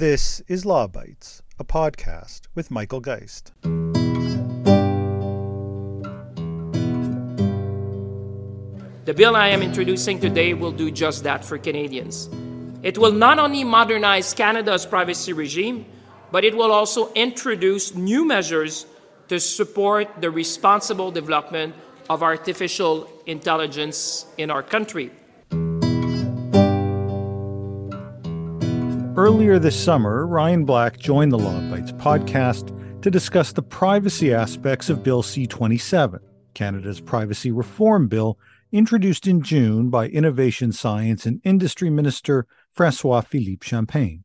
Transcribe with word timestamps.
This 0.00 0.40
is 0.48 0.64
Law 0.64 0.88
Bytes, 0.88 1.42
a 1.58 1.64
podcast 1.64 2.48
with 2.54 2.70
Michael 2.70 3.00
Geist. 3.02 3.52
The 9.04 9.12
bill 9.14 9.36
I 9.36 9.48
am 9.48 9.60
introducing 9.60 10.18
today 10.18 10.54
will 10.54 10.72
do 10.72 10.90
just 10.90 11.22
that 11.24 11.44
for 11.44 11.58
Canadians. 11.58 12.30
It 12.82 12.96
will 12.96 13.12
not 13.12 13.38
only 13.38 13.62
modernize 13.62 14.32
Canada's 14.32 14.86
privacy 14.86 15.34
regime, 15.34 15.84
but 16.32 16.46
it 16.46 16.56
will 16.56 16.72
also 16.72 17.12
introduce 17.12 17.94
new 17.94 18.24
measures 18.24 18.86
to 19.28 19.38
support 19.38 20.08
the 20.22 20.30
responsible 20.30 21.10
development 21.10 21.74
of 22.08 22.22
artificial 22.22 23.06
intelligence 23.26 24.24
in 24.38 24.50
our 24.50 24.62
country. 24.62 25.10
Earlier 29.22 29.58
this 29.58 29.78
summer, 29.78 30.26
Ryan 30.26 30.64
Black 30.64 30.96
joined 30.96 31.30
the 31.30 31.38
Law 31.38 31.60
Bytes 31.60 31.92
podcast 31.92 33.02
to 33.02 33.10
discuss 33.10 33.52
the 33.52 33.60
privacy 33.60 34.32
aspects 34.32 34.88
of 34.88 35.02
Bill 35.02 35.22
C 35.22 35.46
27, 35.46 36.20
Canada's 36.54 37.02
privacy 37.02 37.50
reform 37.50 38.08
bill 38.08 38.38
introduced 38.72 39.26
in 39.26 39.42
June 39.42 39.90
by 39.90 40.06
Innovation, 40.06 40.72
Science 40.72 41.26
and 41.26 41.42
Industry 41.44 41.90
Minister 41.90 42.46
Francois 42.72 43.20
Philippe 43.20 43.66
Champagne. 43.66 44.24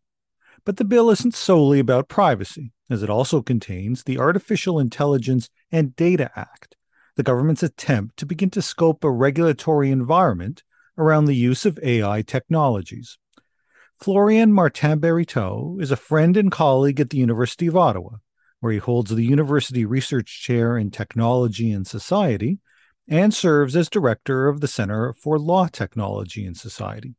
But 0.64 0.78
the 0.78 0.86
bill 0.86 1.10
isn't 1.10 1.36
solely 1.36 1.80
about 1.80 2.08
privacy, 2.08 2.72
as 2.90 3.04
it 3.04 3.10
also 3.10 3.42
contains 3.42 4.04
the 4.04 4.18
Artificial 4.18 4.80
Intelligence 4.80 5.50
and 5.74 5.94
Data 5.98 6.32
Act, 6.38 6.78
the 7.18 7.24
government's 7.24 7.64
attempt 7.64 8.16
to 8.16 8.26
begin 8.26 8.50
to 8.52 8.62
scope 8.62 9.04
a 9.04 9.12
regulatory 9.12 9.92
environment 9.92 10.64
around 10.98 11.26
the 11.26 11.36
use 11.36 11.66
of 11.66 11.78
AI 11.84 12.22
technologies. 12.22 13.18
Florian 14.00 14.52
Martin 14.52 15.00
Bariteau 15.00 15.82
is 15.82 15.90
a 15.90 15.96
friend 15.96 16.36
and 16.36 16.52
colleague 16.52 17.00
at 17.00 17.10
the 17.10 17.18
University 17.18 17.68
of 17.68 17.78
Ottawa, 17.78 18.18
where 18.60 18.74
he 18.74 18.78
holds 18.78 19.10
the 19.10 19.24
University 19.24 19.86
Research 19.86 20.42
Chair 20.42 20.78
in 20.78 20.92
Technology 20.92 21.72
and 21.72 21.88
Society 21.88 22.60
and 23.08 23.34
serves 23.34 23.76
as 23.76 23.90
director 23.90 24.48
of 24.48 24.60
the 24.60 24.68
Center 24.68 25.14
for 25.14 25.40
Law 25.40 25.68
Technology 25.68 26.46
and 26.46 26.58
Society. 26.58 27.16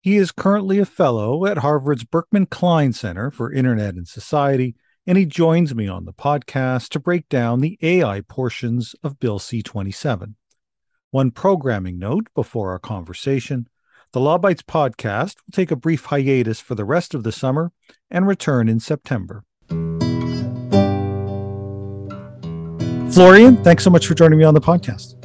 He 0.00 0.16
is 0.16 0.30
currently 0.30 0.78
a 0.78 0.84
fellow 0.84 1.46
at 1.46 1.58
Harvard's 1.58 2.04
Berkman 2.04 2.46
Klein 2.46 2.92
Center 2.92 3.30
for 3.30 3.52
Internet 3.52 3.94
and 3.94 4.06
Society, 4.06 4.76
and 5.06 5.16
he 5.16 5.24
joins 5.24 5.74
me 5.74 5.88
on 5.88 6.04
the 6.04 6.12
podcast 6.12 6.90
to 6.90 7.00
break 7.00 7.28
down 7.28 7.60
the 7.60 7.78
AI 7.80 8.20
portions 8.20 8.94
of 9.02 9.18
Bill 9.18 9.38
C 9.38 9.62
27. 9.62 10.36
One 11.10 11.30
programming 11.30 11.98
note 11.98 12.26
before 12.34 12.70
our 12.70 12.78
conversation 12.78 13.68
the 14.12 14.20
Law 14.20 14.38
Bytes 14.38 14.62
podcast 14.62 15.36
will 15.36 15.52
take 15.52 15.70
a 15.70 15.76
brief 15.76 16.06
hiatus 16.06 16.60
for 16.60 16.74
the 16.74 16.84
rest 16.84 17.14
of 17.14 17.24
the 17.24 17.32
summer 17.32 17.72
and 18.10 18.26
return 18.26 18.68
in 18.68 18.80
September. 18.80 19.44
Florian, 23.12 23.62
thanks 23.64 23.84
so 23.84 23.90
much 23.90 24.06
for 24.06 24.14
joining 24.14 24.38
me 24.38 24.44
on 24.44 24.54
the 24.54 24.60
podcast. 24.60 25.22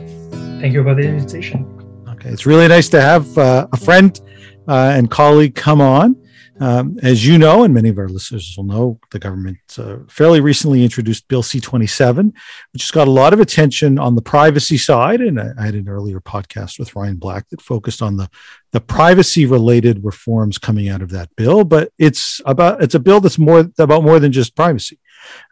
Thank 0.59 0.73
you 0.73 0.83
for 0.83 0.95
the 0.95 1.03
invitation. 1.03 1.65
Okay, 2.09 2.29
it's 2.29 2.45
really 2.45 2.67
nice 2.67 2.89
to 2.89 3.01
have 3.01 3.37
uh, 3.37 3.67
a 3.71 3.77
friend 3.77 4.19
uh, 4.67 4.93
and 4.95 5.09
colleague 5.09 5.55
come 5.55 5.81
on. 5.81 6.15
Um, 6.59 6.99
as 7.01 7.25
you 7.25 7.37
know, 7.37 7.63
and 7.63 7.73
many 7.73 7.89
of 7.89 7.97
our 7.97 8.07
listeners 8.07 8.53
will 8.55 8.65
know, 8.65 8.99
the 9.11 9.19
government 9.19 9.57
uh, 9.77 9.97
fairly 10.07 10.39
recently 10.39 10.83
introduced 10.83 11.27
Bill 11.27 11.41
C 11.41 11.59
27, 11.59 12.31
which 12.73 12.83
has 12.83 12.91
got 12.91 13.07
a 13.07 13.11
lot 13.11 13.33
of 13.33 13.39
attention 13.39 13.97
on 13.97 14.15
the 14.15 14.21
privacy 14.21 14.77
side. 14.77 15.21
And 15.21 15.39
I, 15.39 15.51
I 15.57 15.65
had 15.65 15.75
an 15.75 15.89
earlier 15.89 16.19
podcast 16.19 16.77
with 16.77 16.95
Ryan 16.95 17.15
Black 17.15 17.49
that 17.49 17.61
focused 17.61 18.01
on 18.01 18.17
the, 18.17 18.29
the 18.71 18.81
privacy 18.81 19.45
related 19.45 20.03
reforms 20.03 20.57
coming 20.57 20.89
out 20.89 21.01
of 21.01 21.09
that 21.09 21.35
bill. 21.35 21.63
But 21.63 21.91
it's 21.97 22.39
about 22.45 22.83
it's 22.83 22.95
a 22.95 22.99
bill 22.99 23.19
that's 23.19 23.39
more 23.39 23.69
about 23.79 24.03
more 24.03 24.19
than 24.19 24.31
just 24.31 24.55
privacy. 24.55 24.99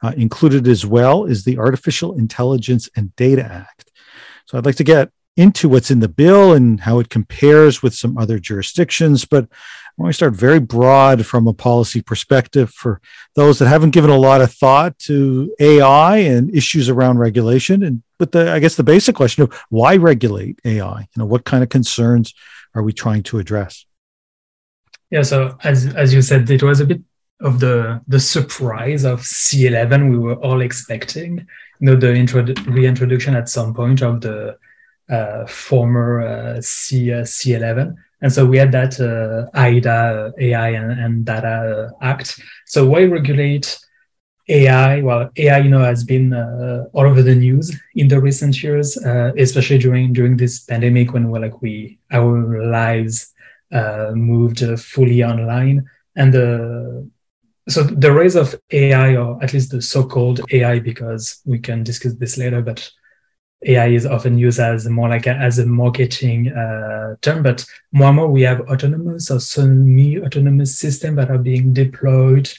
Uh, 0.04 0.14
included 0.18 0.68
as 0.68 0.86
well 0.86 1.26
is 1.26 1.44
the 1.44 1.58
Artificial 1.58 2.18
Intelligence 2.18 2.90
and 2.96 3.16
Data 3.16 3.44
Act. 3.44 3.90
So 4.46 4.58
I'd 4.58 4.66
like 4.66 4.76
to 4.76 4.84
get 4.84 5.10
into 5.38 5.70
what's 5.70 5.92
in 5.92 6.02
the 6.02 6.10
bill 6.10 6.54
and 6.54 6.82
how 6.82 7.00
it 7.00 7.10
compares 7.10 7.82
with 7.82 7.94
some 7.94 8.18
other 8.18 8.38
jurisdictions. 8.38 9.26
But 9.26 9.46
I 9.46 10.02
want 10.02 10.10
to 10.10 10.16
start 10.16 10.34
very 10.34 10.60
broad 10.60 11.26
from 11.26 11.48
a 11.48 11.54
policy 11.54 12.02
perspective 12.02 12.70
for 12.72 13.02
those 13.36 13.60
that 13.60 13.68
haven't 13.68 13.92
given 13.92 14.10
a 14.10 14.18
lot 14.18 14.42
of 14.42 14.54
thought 14.54 14.98
to 15.00 15.54
AI 15.60 16.18
and 16.18 16.54
issues 16.56 16.90
around 16.90 17.20
regulation. 17.20 17.84
And 17.84 18.04
but 18.20 18.32
the 18.32 18.52
I 18.52 18.60
guess 18.60 18.76
the 18.76 18.84
basic 18.84 19.16
question 19.16 19.44
of 19.44 19.54
why 19.70 19.98
regulate 19.98 20.60
AI? 20.66 21.00
You 21.00 21.18
know, 21.18 21.26
what 21.26 21.46
kind 21.46 21.64
of 21.64 21.70
concerns 21.70 22.34
are 22.76 22.84
we 22.84 22.94
trying 22.94 23.24
to 23.24 23.40
address? 23.40 23.86
Yeah, 25.10 25.24
so 25.24 25.58
as 25.64 25.94
as 25.96 26.14
you 26.14 26.22
said, 26.22 26.50
it 26.50 26.64
was 26.64 26.80
a 26.80 26.86
bit 26.86 27.02
of 27.42 27.60
the 27.60 28.02
the 28.08 28.20
surprise 28.20 29.04
of 29.04 29.22
C11 29.22 30.12
we 30.12 30.18
were 30.18 30.36
all 30.36 30.62
expecting. 30.62 31.48
You 31.80 31.86
know, 31.88 31.96
the 31.96 32.14
intro- 32.14 32.54
reintroduction 32.66 33.36
at 33.36 33.50
some 33.50 33.74
point 33.74 34.02
of 34.02 34.22
the 34.22 34.58
former 35.48 36.22
uh, 36.22 36.62
C, 36.62 37.12
uh, 37.12 37.24
C11. 37.24 37.96
And 38.22 38.32
so 38.32 38.46
we 38.46 38.58
had 38.58 38.72
that 38.72 39.00
uh, 39.00 39.50
AIDA, 39.60 40.34
AI 40.40 40.70
and, 40.70 40.92
and 40.92 41.26
Data 41.26 41.92
Act. 42.02 42.40
So 42.68 42.86
why 42.86 43.04
regulate 43.04 43.78
AI? 44.48 45.02
Well, 45.02 45.30
AI, 45.36 45.60
you 45.60 45.70
know, 45.70 45.80
has 45.80 46.04
been 46.04 46.34
uh, 46.34 46.86
all 46.94 47.06
over 47.06 47.24
the 47.24 47.36
news 47.36 47.76
in 47.96 48.08
the 48.08 48.22
recent 48.22 48.62
years, 48.62 48.98
uh, 48.98 49.32
especially 49.38 49.80
during 49.80 50.14
during 50.14 50.38
this 50.38 50.60
pandemic 50.62 51.14
when 51.14 51.30
we're 51.30 51.40
like 51.40 51.62
we 51.62 52.00
our 52.12 52.64
lives 52.64 53.34
moved 54.14 54.60
fully 54.80 55.24
online, 55.24 55.90
and 56.16 56.34
so 57.70 57.84
the 57.84 58.12
rise 58.12 58.36
of 58.36 58.56
AI, 58.72 59.16
or 59.16 59.42
at 59.42 59.54
least 59.54 59.72
the 59.72 59.82
so-called 59.82 60.42
AI, 60.52 60.80
because 60.80 61.42
we 61.46 61.60
can 61.60 61.84
discuss 61.84 62.14
this 62.16 62.38
later, 62.38 62.62
but 62.62 62.92
AI 63.66 63.88
is 63.88 64.06
often 64.06 64.38
used 64.38 64.60
as 64.60 64.88
more 64.90 65.10
like 65.10 65.28
a, 65.28 65.32
as 65.36 65.60
a 65.60 65.66
marketing 65.66 66.52
uh, 66.52 67.16
term, 67.22 67.44
but 67.44 67.66
more 67.92 68.08
and 68.08 68.16
more 68.18 68.28
we 68.28 68.42
have 68.42 68.62
autonomous 68.62 69.30
or 69.30 69.40
semi-autonomous 69.40 70.78
systems 70.78 71.18
that 71.18 71.30
are 71.30 71.38
being 71.38 71.74
deployed 71.74 72.52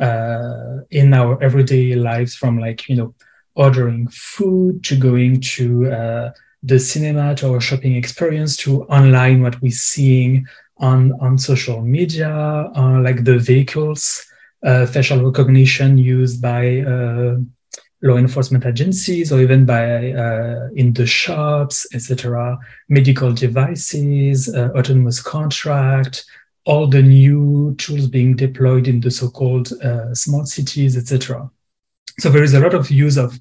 uh, 0.00 0.78
in 0.90 1.14
our 1.14 1.40
everyday 1.42 1.94
lives, 1.94 2.34
from 2.34 2.58
like 2.58 2.88
you 2.88 2.96
know 2.96 3.14
ordering 3.54 4.08
food 4.08 4.84
to 4.84 4.96
going 4.96 5.40
to 5.40 5.90
uh, 5.90 6.32
the 6.62 6.78
cinema 6.78 7.34
to 7.36 7.52
our 7.52 7.60
shopping 7.60 7.94
experience 7.96 8.56
to 8.56 8.84
online 8.84 9.42
what 9.42 9.60
we're 9.62 9.70
seeing 9.70 10.46
on 10.78 11.12
on 11.20 11.38
social 11.38 11.82
media, 11.82 12.30
uh, 12.30 13.00
like 13.00 13.24
the 13.24 13.38
vehicles, 13.38 14.24
uh, 14.64 14.86
facial 14.86 15.24
recognition 15.24 15.98
used 15.98 16.40
by 16.40 16.80
uh, 16.80 17.36
law 18.02 18.16
enforcement 18.16 18.64
agencies 18.64 19.32
or 19.32 19.40
even 19.40 19.64
by 19.64 20.12
uh, 20.12 20.68
in 20.74 20.92
the 20.92 21.06
shops, 21.06 21.86
etc. 21.92 22.58
Medical 22.88 23.32
devices, 23.32 24.54
uh, 24.54 24.70
autonomous 24.76 25.20
contract, 25.20 26.24
all 26.64 26.86
the 26.86 27.02
new 27.02 27.74
tools 27.78 28.06
being 28.06 28.36
deployed 28.36 28.86
in 28.86 29.00
the 29.00 29.10
so-called 29.10 29.72
uh, 29.82 30.14
smart 30.14 30.46
cities, 30.46 30.96
etc. 30.96 31.50
So 32.18 32.30
there 32.30 32.42
is 32.42 32.54
a 32.54 32.60
lot 32.60 32.74
of 32.74 32.90
use 32.90 33.16
of 33.16 33.38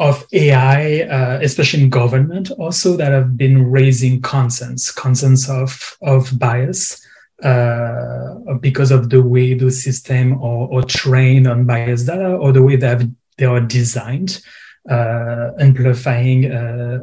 of 0.00 0.26
AI, 0.32 1.02
uh, 1.02 1.38
especially 1.40 1.84
in 1.84 1.90
government, 1.90 2.50
also 2.52 2.96
that 2.96 3.12
have 3.12 3.36
been 3.36 3.70
raising 3.70 4.20
concerns, 4.22 4.90
concerns 4.90 5.48
of 5.48 5.96
of 6.02 6.36
bias. 6.38 7.00
Uh, 7.42 8.54
because 8.60 8.92
of 8.92 9.10
the 9.10 9.20
way 9.20 9.54
those 9.54 9.82
systems 9.82 10.38
are, 10.40 10.72
are 10.72 10.84
trained 10.84 11.46
on 11.48 11.66
biased 11.66 12.06
data 12.06 12.36
or 12.36 12.52
the 12.52 12.62
way 12.62 12.76
they 12.76 12.86
have 12.86 13.06
they 13.36 13.46
are 13.46 13.60
designed, 13.60 14.42
uh, 14.88 15.50
amplifying 15.58 16.50
uh, 16.50 17.00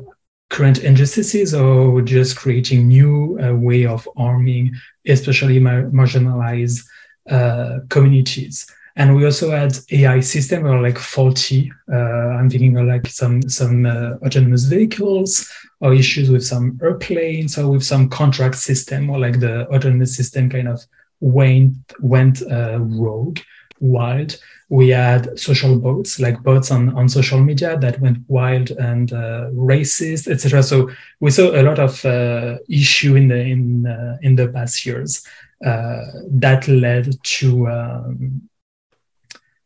current 0.50 0.84
injustices 0.84 1.54
or 1.54 2.02
just 2.02 2.38
creating 2.38 2.88
new 2.88 3.40
uh, 3.42 3.54
way 3.56 3.86
of 3.86 4.08
arming, 4.18 4.74
especially 5.08 5.60
mar- 5.60 5.90
marginalized 5.92 6.86
uh, 7.30 7.80
communities. 7.90 8.70
And 8.98 9.16
we 9.16 9.24
also 9.24 9.52
had 9.52 9.78
AI 9.92 10.20
system 10.20 10.68
or 10.68 10.82
like 10.82 10.98
faulty. 10.98 11.72
Uh, 11.92 11.96
I'm 11.96 12.50
thinking 12.50 12.78
of 12.78 12.86
like 12.88 13.08
some 13.08 13.42
some 13.44 13.86
uh, 13.86 14.16
autonomous 14.26 14.66
vehicles 14.66 15.50
or 15.80 15.94
issues 15.94 16.30
with 16.30 16.46
some 16.46 16.78
airplanes 16.84 17.58
or 17.58 17.72
with 17.72 17.84
some 17.84 18.10
contract 18.10 18.58
system 18.58 19.10
or 19.10 19.18
like 19.18 19.40
the 19.40 19.66
autonomous 19.70 20.16
system 20.18 20.50
kind 20.50 20.68
of 20.68 20.82
went 21.22 21.78
went 22.02 22.42
rogue 22.50 23.40
wild. 23.82 24.40
We 24.70 24.90
had 24.90 25.38
social 25.38 25.78
bots 25.78 26.20
like 26.20 26.42
bots 26.44 26.72
on, 26.72 26.96
on 26.96 27.10
social 27.10 27.42
media 27.42 27.78
that 27.80 28.00
went 28.00 28.20
wild 28.30 28.72
and 28.72 29.12
uh, 29.12 29.50
racist 29.52 30.30
etc 30.30 30.64
so 30.64 30.90
we 31.20 31.30
saw 31.30 31.52
a 31.52 31.62
lot 31.62 31.78
of 31.78 32.06
uh, 32.06 32.58
issue 32.70 33.16
in 33.16 33.28
the 33.28 33.42
in 33.42 33.86
uh, 33.86 34.18
in 34.22 34.38
the 34.38 34.48
past 34.48 34.86
years 34.86 35.28
uh, 35.66 36.06
that 36.28 36.68
led 36.68 37.22
to 37.24 37.68
um, 37.68 38.42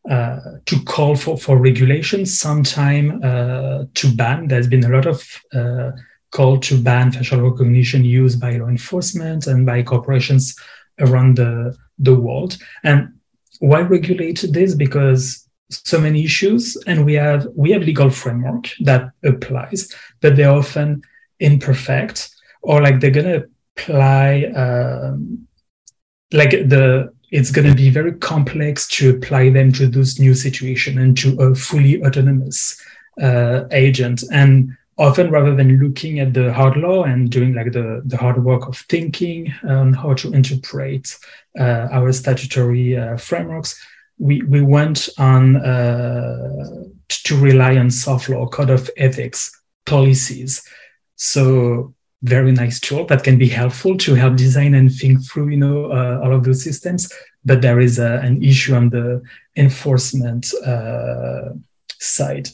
uh, 0.10 0.40
to 0.66 0.84
call 0.84 1.16
for, 1.16 1.38
for 1.38 1.58
regulation 1.58 2.26
sometime 2.26 3.22
uh, 3.24 3.86
to 3.94 4.14
ban. 4.14 4.48
There's 4.48 4.68
been 4.68 4.84
a 4.84 4.90
lot 4.90 5.08
of 5.08 5.42
call 6.32 6.60
to 6.60 6.82
ban 6.82 7.14
facial 7.14 7.50
recognition 7.50 8.04
used 8.04 8.42
by 8.42 8.58
law 8.58 8.68
enforcement 8.68 9.48
and 9.48 9.66
by 9.66 9.84
corporations 9.84 10.60
around 11.00 11.38
the 11.38 11.76
the 11.98 12.14
world. 12.14 12.58
And 12.84 13.15
why 13.60 13.82
regulate 13.82 14.46
this? 14.50 14.76
Because 14.76 15.48
so 15.70 16.00
many 16.00 16.24
issues, 16.24 16.76
and 16.88 17.06
we 17.06 17.14
have 17.14 17.48
we 17.56 17.72
have 17.72 17.82
legal 17.82 18.10
framework 18.10 18.70
that 18.82 19.12
applies, 19.24 19.94
but 20.22 20.36
they're 20.36 20.52
often 20.52 21.02
imperfect 21.40 22.30
or 22.62 22.82
like 22.82 23.00
they're 23.00 23.12
gonna 23.12 23.44
apply 23.78 24.46
um, 24.56 25.48
like 26.32 26.52
the 26.52 27.14
it's 27.32 27.52
going 27.52 27.68
to 27.68 27.76
be 27.76 27.90
very 27.90 28.14
complex 28.14 28.88
to 28.88 29.10
apply 29.10 29.50
them 29.50 29.72
to 29.72 29.88
this 29.88 30.20
new 30.20 30.34
situation 30.34 30.98
and 31.00 31.18
to 31.18 31.36
a 31.42 31.56
fully 31.56 32.02
autonomous 32.04 32.82
uh, 33.22 33.64
agent 33.72 34.24
and 34.32 34.70
often 34.98 35.30
rather 35.30 35.56
than 35.56 35.78
looking 35.78 36.20
at 36.20 36.34
the 36.34 36.54
hard 36.54 36.78
law 36.78 37.04
and 37.04 37.30
doing 37.30 37.54
like 37.54 37.72
the, 37.74 38.02
the 38.06 38.18
hard 38.18 38.44
work 38.44 38.68
of 38.68 38.78
thinking 38.90 39.54
on 39.68 39.94
how 39.94 40.14
to 40.14 40.32
interpret 40.32 41.16
uh, 41.60 41.88
our 41.92 42.12
statutory 42.14 42.98
uh, 42.98 43.18
frameworks 43.18 43.80
we, 44.18 44.42
we 44.44 44.62
went 44.62 45.10
on 45.18 45.58
uh, 45.58 46.84
to 47.10 47.38
rely 47.38 47.78
on 47.78 47.92
soft 47.92 48.30
law 48.30 48.48
code 48.48 48.70
of 48.70 48.90
ethics 48.98 49.52
policies. 49.86 50.68
So 51.16 51.94
very 52.24 52.52
nice 52.52 52.80
tool 52.80 53.06
that 53.06 53.24
can 53.24 53.38
be 53.38 53.48
helpful 53.48 53.98
to 53.98 54.16
help 54.16 54.36
design 54.36 54.74
and 54.74 54.92
think 54.92 55.24
through 55.24 55.50
you 55.50 55.58
know 55.58 55.92
uh, 55.92 56.20
all 56.24 56.34
of 56.34 56.44
those 56.44 56.64
systems 56.64 57.12
but 57.44 57.62
there 57.62 57.80
is 57.80 58.00
a, 58.00 58.20
an 58.24 58.42
issue 58.42 58.74
on 58.74 58.90
the 58.90 59.22
enforcement 59.56 60.52
uh, 60.66 61.50
side 62.00 62.50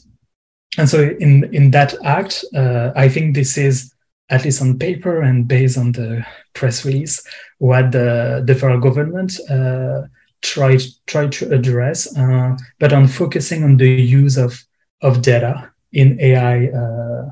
and 0.78 0.88
so 0.88 1.00
in 1.20 1.44
in 1.54 1.70
that 1.70 1.94
act 2.04 2.44
uh, 2.54 2.92
i 2.96 3.08
think 3.08 3.34
this 3.34 3.56
is 3.56 3.92
at 4.30 4.44
least 4.44 4.62
on 4.62 4.78
paper 4.78 5.22
and 5.22 5.46
based 5.48 5.76
on 5.76 5.92
the 5.92 6.24
press 6.54 6.84
release 6.84 7.22
what 7.58 7.92
the, 7.92 8.42
the 8.46 8.54
federal 8.54 8.80
government 8.80 9.38
uh, 9.50 10.02
tried 10.40 10.82
tried 11.06 11.30
to 11.32 11.52
address 11.52 12.16
uh, 12.16 12.56
but 12.78 12.92
on 12.92 13.06
focusing 13.06 13.64
on 13.64 13.76
the 13.76 13.90
use 13.90 14.36
of 14.36 14.58
of 15.02 15.22
data 15.22 15.70
in 15.92 16.18
ai 16.20 16.68
uh, 16.68 17.30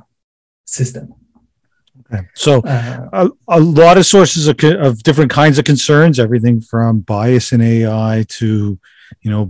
system 0.67 1.15
Okay. 2.13 2.27
So 2.35 2.61
uh, 2.63 3.09
a, 3.13 3.31
a, 3.49 3.61
lot 3.61 3.97
of 3.97 4.05
sources 4.05 4.49
of, 4.49 4.57
of 4.65 5.03
different 5.03 5.31
kinds 5.31 5.59
of 5.59 5.65
concerns, 5.65 6.19
everything 6.19 6.61
from 6.61 7.01
bias 7.01 7.53
in 7.53 7.61
AI 7.61 8.25
to, 8.29 8.79
you 9.23 9.31
know, 9.31 9.45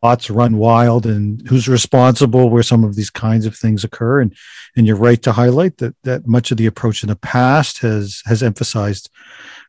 bots 0.00 0.30
run 0.30 0.56
wild 0.56 1.06
and 1.06 1.46
who's 1.48 1.68
responsible 1.68 2.50
where 2.50 2.62
some 2.62 2.84
of 2.84 2.94
these 2.94 3.10
kinds 3.10 3.46
of 3.46 3.56
things 3.56 3.84
occur. 3.84 4.20
And 4.20 4.34
and 4.76 4.86
you're 4.86 4.96
right 4.96 5.20
to 5.22 5.32
highlight 5.32 5.78
that 5.78 5.94
that 6.04 6.26
much 6.26 6.50
of 6.50 6.56
the 6.56 6.66
approach 6.66 7.02
in 7.02 7.08
the 7.08 7.16
past 7.16 7.78
has 7.78 8.22
has 8.26 8.42
emphasized 8.42 9.10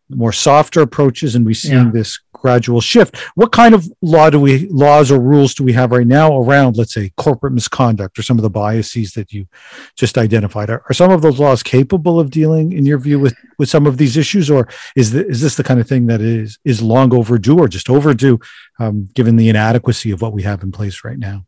more 0.10 0.32
softer 0.32 0.82
approaches 0.82 1.36
and 1.36 1.46
we 1.46 1.54
see 1.54 1.70
yeah. 1.70 1.90
this 1.92 2.20
gradual 2.34 2.82
shift. 2.82 3.18
What 3.36 3.52
kind 3.52 3.76
of 3.76 3.88
law 4.02 4.30
do 4.30 4.40
we 4.40 4.68
laws 4.70 5.12
or 5.12 5.20
rules 5.20 5.54
do 5.54 5.64
we 5.64 5.74
have 5.74 5.92
right 5.92 6.08
now 6.08 6.38
around 6.38 6.78
let's 6.78 6.94
say 6.94 7.12
corporate 7.18 7.54
misconduct 7.54 8.18
or 8.18 8.24
some 8.24 8.38
of 8.38 8.44
the 8.44 8.50
biases 8.50 9.14
that 9.14 9.32
you 9.32 9.48
just 9.96 10.18
identified? 10.18 10.70
Are, 10.70 10.84
are 10.90 10.94
some 10.94 11.12
of 11.12 11.22
those 11.22 11.40
laws 11.40 11.62
capable 11.64 12.20
of 12.20 12.32
dealing 12.32 12.72
in 12.72 12.86
your 12.86 12.98
view 12.98 13.20
with 13.20 13.36
with 13.58 13.70
some 13.70 13.86
of 13.86 13.98
these 13.98 14.18
issues 14.18 14.50
or 14.50 14.68
is, 14.96 15.12
the, 15.12 15.28
is 15.28 15.42
this 15.42 15.56
the 15.56 15.64
kind 15.64 15.80
of 15.80 15.88
thing 15.88 16.08
that 16.08 16.22
is 16.22 16.58
is 16.66 16.82
long 16.82 17.14
overdue 17.14 17.60
or 17.60 17.68
just 17.68 17.90
overdue 17.90 18.40
um, 18.80 19.10
given 19.14 19.36
the 19.36 19.50
inadequacy 19.50 20.12
of 20.12 20.22
what 20.22 20.34
we 20.34 20.44
have 20.44 20.64
in 20.64 20.72
place 20.72 21.04
right 21.04 21.20
now? 21.20 21.46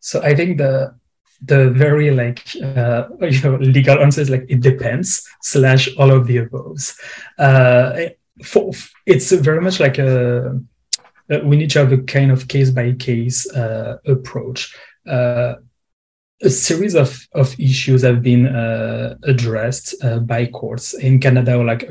So 0.00 0.20
i 0.22 0.34
think 0.34 0.58
the 0.58 0.94
the 1.44 1.70
very 1.70 2.10
like 2.10 2.46
uh, 2.62 3.08
you 3.20 3.40
know 3.42 3.56
legal 3.56 3.98
answer 3.98 4.20
is 4.20 4.30
like 4.30 4.46
it 4.48 4.60
depends 4.60 5.26
slash 5.42 5.94
all 5.96 6.10
of 6.10 6.26
the 6.26 6.38
above. 6.38 6.94
Uh, 7.38 8.04
for, 8.44 8.72
it's 9.06 9.30
very 9.32 9.60
much 9.60 9.80
like 9.80 9.98
a 9.98 10.60
uh, 11.32 11.38
we 11.44 11.56
need 11.56 11.70
to 11.70 11.78
have 11.78 11.92
a 11.92 11.98
kind 11.98 12.30
of 12.30 12.48
case 12.48 12.70
by 12.70 12.92
case 12.92 13.50
uh, 13.52 13.98
approach. 14.06 14.74
Uh, 15.06 15.54
a 16.42 16.50
series 16.50 16.96
of, 16.96 17.24
of 17.34 17.58
issues 17.60 18.02
have 18.02 18.20
been 18.20 18.46
uh, 18.46 19.14
addressed 19.22 19.94
by 20.26 20.44
courts 20.46 20.92
in 20.94 21.20
Canada 21.20 21.56
or 21.56 21.64
like 21.64 21.88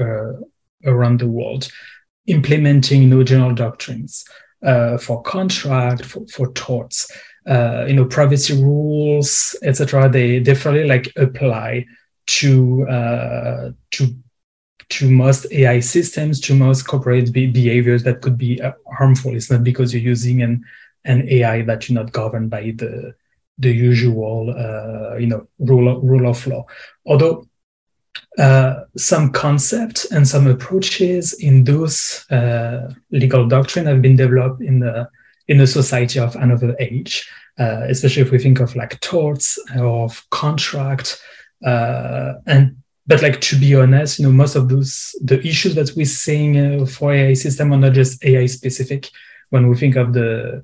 around 0.86 1.22
the 1.22 1.28
world, 1.28 1.72
implementing 2.28 3.04
you 3.04 3.08
know, 3.08 3.24
general 3.24 3.56
doctrines 3.56 4.26
for 4.98 5.22
contract, 5.24 6.06
for, 6.06 6.26
for 6.28 6.52
torts 6.54 7.12
uh, 7.48 7.86
you 7.88 7.94
know 7.94 8.06
privacy 8.06 8.54
rules 8.62 9.56
etc 9.64 10.08
they 10.08 10.40
definitely 10.40 10.88
like 10.88 11.12
apply 11.16 11.84
to 12.28 12.88
uh, 12.88 13.72
to 13.92 14.16
to 14.90 15.10
most 15.10 15.48
AI 15.52 15.80
systems, 15.80 16.40
to 16.42 16.54
most 16.54 16.86
corporate 16.86 17.32
be- 17.32 17.48
behaviors 17.48 18.04
that 18.04 18.22
could 18.22 18.38
be 18.38 18.62
uh, 18.62 18.74
harmful. 18.98 19.34
It's 19.34 19.50
not 19.50 19.64
because 19.64 19.94
you're 19.94 20.04
using 20.04 20.42
an 20.42 20.64
an 21.06 21.28
AI 21.30 21.62
that 21.64 21.90
you're 21.90 22.02
not 22.02 22.12
governed 22.12 22.50
by 22.50 22.74
the 22.76 23.16
the 23.58 23.72
usual 23.72 24.54
uh, 24.56 25.16
you 25.18 25.28
know 25.28 25.48
rule 25.60 25.88
of, 25.90 26.04
rule 26.04 26.28
of 26.30 26.46
law. 26.46 26.66
Although 27.06 27.48
uh, 28.38 28.82
some 28.96 29.32
concepts 29.32 30.06
and 30.12 30.28
some 30.28 30.48
approaches 30.48 31.34
in 31.34 31.64
those 31.64 32.26
uh, 32.32 32.94
legal 33.12 33.48
doctrine 33.48 33.86
have 33.86 34.02
been 34.02 34.16
developed 34.16 34.62
in 34.62 34.80
the 34.80 35.10
in 35.48 35.60
a 35.60 35.68
society 35.68 36.18
of 36.18 36.36
another 36.38 36.76
age, 36.80 37.30
uh, 37.60 37.82
especially 37.90 38.22
if 38.22 38.32
we 38.32 38.40
think 38.40 38.60
of 38.62 38.76
like 38.76 39.00
torts 39.02 39.60
of 39.76 40.26
contract. 40.30 41.22
Uh, 41.66 42.36
and 42.48 42.78
but 43.06 43.22
like 43.22 43.42
to 43.42 43.60
be 43.60 43.76
honest, 43.76 44.20
you 44.20 44.26
know, 44.26 44.32
most 44.32 44.56
of 44.56 44.70
those 44.70 45.14
the 45.22 45.46
issues 45.46 45.76
that 45.76 45.92
we're 45.96 46.06
seeing 46.06 46.58
uh, 46.58 46.86
for 46.86 47.14
AI 47.14 47.34
system 47.34 47.74
are 47.74 47.78
not 47.78 47.94
just 47.94 48.24
AI 48.24 48.46
specific. 48.46 49.10
When 49.50 49.68
we 49.68 49.76
think 49.76 49.98
of 49.98 50.14
the 50.14 50.64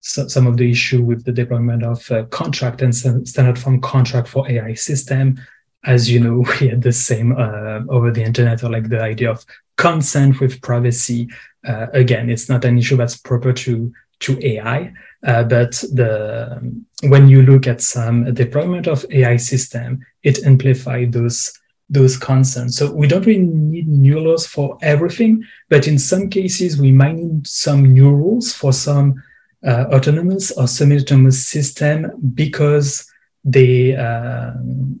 so, 0.00 0.26
some 0.28 0.46
of 0.46 0.56
the 0.56 0.70
issue 0.70 1.02
with 1.02 1.24
the 1.24 1.32
deployment 1.32 1.82
of 1.82 2.10
uh, 2.10 2.24
contract 2.24 2.82
and 2.82 2.94
standard 2.94 3.58
form 3.58 3.80
contract 3.80 4.28
for 4.28 4.50
AI 4.50 4.74
system, 4.74 5.40
as 5.86 6.10
you 6.10 6.20
know, 6.20 6.44
we 6.60 6.68
had 6.68 6.82
the 6.82 6.92
same 6.92 7.32
uh, 7.32 7.80
over 7.88 8.10
the 8.10 8.22
internet, 8.22 8.62
or 8.62 8.70
like 8.70 8.88
the 8.88 9.00
idea 9.00 9.30
of 9.30 9.44
consent 9.76 10.40
with 10.40 10.62
privacy. 10.62 11.28
Uh, 11.66 11.86
again, 11.92 12.28
it's 12.30 12.48
not 12.48 12.64
an 12.64 12.78
issue 12.78 12.96
that's 12.96 13.16
proper 13.16 13.52
to 13.52 13.92
to 14.20 14.38
AI. 14.46 14.92
Uh, 15.26 15.42
but 15.42 15.72
the 15.92 16.60
when 17.04 17.28
you 17.28 17.42
look 17.42 17.66
at 17.66 17.80
some 17.80 18.32
deployment 18.34 18.86
of 18.86 19.04
AI 19.10 19.36
system, 19.36 20.04
it 20.22 20.44
amplifies 20.44 21.10
those 21.10 21.60
those 21.90 22.16
concerns. 22.16 22.76
So 22.76 22.92
we 22.92 23.06
don't 23.06 23.26
really 23.26 23.44
need 23.44 23.88
new 23.88 24.20
laws 24.20 24.46
for 24.46 24.78
everything, 24.82 25.44
but 25.68 25.86
in 25.86 25.98
some 25.98 26.30
cases 26.30 26.80
we 26.80 26.92
might 26.92 27.16
need 27.16 27.46
some 27.46 27.92
new 27.92 28.10
rules 28.10 28.52
for 28.52 28.72
some 28.72 29.22
uh, 29.66 29.86
autonomous 29.92 30.50
or 30.52 30.66
semi-autonomous 30.66 31.46
system 31.46 32.10
because 32.34 33.10
they 33.44 33.94
uh, 33.94 34.52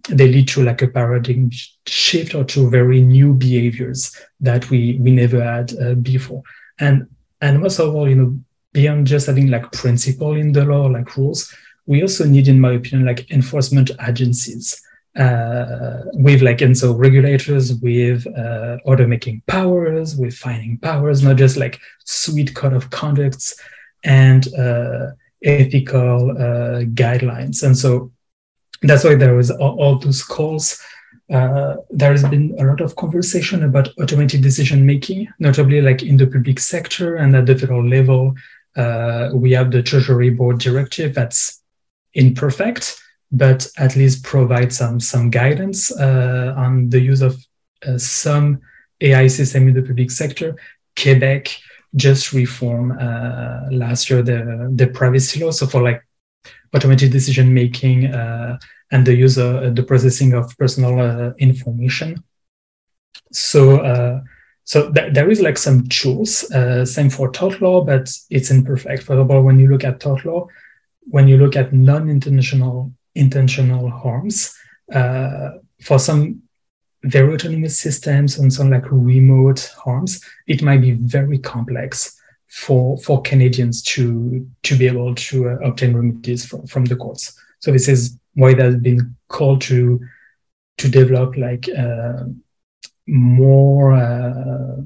they 0.08 0.28
lead 0.28 0.48
to 0.48 0.62
like 0.62 0.82
a 0.82 0.88
paradigm 0.88 1.50
shift 1.86 2.34
or 2.34 2.44
to 2.44 2.68
very 2.68 3.00
new 3.00 3.32
behaviors 3.32 4.14
that 4.40 4.68
we 4.70 4.98
we 5.00 5.10
never 5.10 5.42
had 5.42 5.72
uh, 5.78 5.94
before. 5.94 6.42
And 6.78 7.06
and 7.40 7.60
most 7.60 7.78
of 7.78 7.94
all, 7.94 8.08
you 8.08 8.16
know, 8.16 8.38
beyond 8.72 9.06
just 9.06 9.26
having 9.26 9.48
like 9.48 9.72
principle 9.72 10.34
in 10.34 10.52
the 10.52 10.64
law, 10.64 10.86
like 10.86 11.16
rules, 11.16 11.54
we 11.86 12.02
also 12.02 12.24
need, 12.26 12.48
in 12.48 12.60
my 12.60 12.72
opinion, 12.72 13.06
like 13.06 13.30
enforcement 13.30 13.90
agencies 14.06 14.80
uh, 15.16 16.02
with 16.12 16.42
like, 16.42 16.60
and 16.60 16.76
so 16.76 16.94
regulators 16.94 17.74
with 17.74 18.26
uh, 18.36 18.78
order 18.84 19.06
making 19.06 19.42
powers, 19.46 20.16
with 20.16 20.34
fining 20.34 20.78
powers, 20.78 21.22
not 21.22 21.36
just 21.36 21.56
like 21.56 21.78
sweet 22.04 22.54
code 22.54 22.72
of 22.72 22.90
conducts 22.90 23.58
and 24.02 24.52
uh, 24.54 25.10
ethical 25.42 26.30
uh, 26.32 26.80
guidelines. 26.94 27.62
And 27.62 27.76
so 27.76 28.10
that's 28.88 29.04
why 29.04 29.14
there 29.14 29.34
was 29.34 29.50
all, 29.50 29.80
all 29.80 29.98
those 29.98 30.22
calls. 30.22 30.80
Uh, 31.32 31.76
there 31.90 32.10
has 32.10 32.24
been 32.24 32.54
a 32.58 32.64
lot 32.64 32.80
of 32.80 32.96
conversation 32.96 33.64
about 33.64 33.88
automated 33.98 34.42
decision 34.42 34.84
making, 34.84 35.28
notably 35.38 35.80
like 35.80 36.02
in 36.02 36.16
the 36.16 36.26
public 36.26 36.60
sector 36.60 37.16
and 37.16 37.34
at 37.34 37.46
the 37.46 37.56
federal 37.56 37.86
level, 37.86 38.34
uh, 38.76 39.30
we 39.32 39.52
have 39.52 39.70
the 39.70 39.82
Treasury 39.82 40.30
Board 40.30 40.58
directive 40.58 41.14
that's 41.14 41.62
imperfect, 42.14 43.00
but 43.32 43.66
at 43.78 43.96
least 43.96 44.24
provides 44.24 44.76
some 44.76 45.00
some 45.00 45.30
guidance 45.30 45.92
uh, 45.92 46.54
on 46.56 46.90
the 46.90 47.00
use 47.00 47.22
of 47.22 47.36
uh, 47.86 47.98
some 47.98 48.60
AI 49.00 49.28
system 49.28 49.68
in 49.68 49.74
the 49.74 49.82
public 49.82 50.10
sector. 50.10 50.56
Quebec 51.00 51.56
just 51.96 52.32
reformed 52.32 53.00
uh, 53.00 53.60
last 53.70 54.10
year 54.10 54.22
the 54.22 54.70
the 54.74 54.88
privacy 54.88 55.42
law, 55.42 55.50
so 55.50 55.66
for 55.66 55.82
like 55.82 56.02
automated 56.74 57.12
decision 57.12 57.54
making 57.54 58.06
uh, 58.06 58.58
and 58.90 59.06
the 59.06 59.14
user 59.14 59.70
the 59.70 59.82
processing 59.82 60.34
of 60.34 60.56
personal 60.58 61.00
uh, 61.00 61.32
information. 61.38 62.22
So 63.32 64.22
so 64.64 64.90
th- 64.92 65.12
there 65.12 65.30
is 65.30 65.40
like 65.40 65.58
some 65.58 65.86
tools, 65.88 66.50
uh, 66.50 66.84
same 66.86 67.10
for 67.10 67.30
tort 67.30 67.60
law, 67.60 67.84
but 67.84 68.10
it's 68.30 68.50
imperfect. 68.50 69.02
For 69.02 69.12
example, 69.12 69.42
when 69.42 69.58
you 69.58 69.68
look 69.68 69.84
at 69.84 70.00
tort 70.00 70.24
law, 70.24 70.48
when 71.02 71.28
you 71.28 71.36
look 71.36 71.54
at 71.54 71.72
non-intentional 71.72 72.92
intentional 73.14 73.90
harms, 73.90 74.56
uh, 74.92 75.50
for 75.82 75.98
some 75.98 76.42
very 77.04 77.34
autonomous 77.34 77.78
systems 77.78 78.38
and 78.38 78.52
some 78.52 78.70
like 78.70 78.90
remote 78.90 79.70
harms, 79.84 80.24
it 80.46 80.62
might 80.62 80.80
be 80.80 80.92
very 80.92 81.38
complex 81.38 82.18
for 82.48 82.96
for 82.98 83.20
Canadians 83.20 83.82
to 83.82 84.48
to 84.62 84.76
be 84.78 84.86
able 84.86 85.14
to 85.14 85.50
uh, 85.50 85.56
obtain 85.56 85.94
remedies 85.94 86.46
from, 86.46 86.66
from 86.66 86.86
the 86.86 86.96
courts. 86.96 87.38
So 87.58 87.70
this 87.70 87.88
is 87.88 88.18
why 88.34 88.54
there's 88.54 88.76
been 88.76 89.14
called 89.28 89.60
to 89.62 90.00
to 90.78 90.88
develop 90.88 91.36
like 91.36 91.68
uh, 91.76 92.24
more 93.06 93.92
uh, 93.92 94.76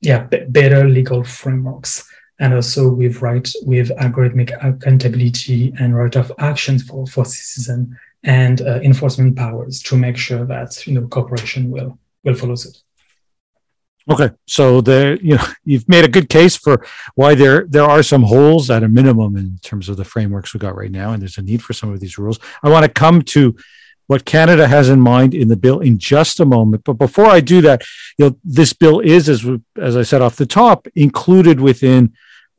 yeah 0.00 0.24
b- 0.24 0.44
better 0.48 0.88
legal 0.88 1.24
frameworks 1.24 2.08
and 2.38 2.54
also 2.54 2.90
with 2.90 3.22
right 3.22 3.48
with 3.62 3.90
algorithmic 3.98 4.52
accountability 4.64 5.72
and 5.78 5.96
right 5.96 6.16
of 6.16 6.32
action 6.38 6.78
for 6.78 7.06
for 7.06 7.24
citizen 7.24 7.96
and 8.24 8.62
uh, 8.62 8.80
enforcement 8.82 9.36
powers 9.36 9.82
to 9.82 9.96
make 9.96 10.16
sure 10.16 10.44
that 10.44 10.86
you 10.86 10.94
know 10.94 11.06
corporation 11.08 11.70
will 11.70 11.98
will 12.24 12.34
follow 12.34 12.54
suit. 12.54 12.81
Okay, 14.10 14.30
so 14.46 14.80
there, 14.80 15.14
you 15.22 15.36
know, 15.36 15.44
you've 15.64 15.88
made 15.88 16.04
a 16.04 16.08
good 16.08 16.28
case 16.28 16.56
for 16.56 16.84
why 17.14 17.34
there 17.34 17.66
there 17.68 17.84
are 17.84 18.02
some 18.02 18.22
holes 18.22 18.70
at 18.70 18.82
a 18.82 18.88
minimum 18.88 19.36
in 19.36 19.58
terms 19.62 19.88
of 19.88 19.96
the 19.96 20.04
frameworks 20.04 20.54
we 20.54 20.60
got 20.60 20.76
right 20.76 20.90
now, 20.90 21.12
and 21.12 21.22
there's 21.22 21.38
a 21.38 21.42
need 21.42 21.62
for 21.62 21.72
some 21.72 21.92
of 21.92 22.00
these 22.00 22.18
rules. 22.18 22.38
I 22.62 22.68
want 22.68 22.84
to 22.84 22.90
come 22.90 23.22
to 23.22 23.56
what 24.08 24.24
Canada 24.24 24.66
has 24.66 24.88
in 24.88 25.00
mind 25.00 25.32
in 25.32 25.48
the 25.48 25.56
bill 25.56 25.80
in 25.80 25.98
just 25.98 26.40
a 26.40 26.44
moment, 26.44 26.84
but 26.84 26.94
before 26.94 27.26
I 27.26 27.40
do 27.40 27.60
that, 27.62 27.82
you 28.18 28.26
know, 28.26 28.36
this 28.44 28.72
bill 28.72 29.00
is, 29.00 29.28
as 29.28 29.46
as 29.76 29.96
I 29.96 30.02
said 30.02 30.22
off 30.22 30.36
the 30.36 30.46
top, 30.46 30.86
included 30.94 31.60
within 31.60 32.12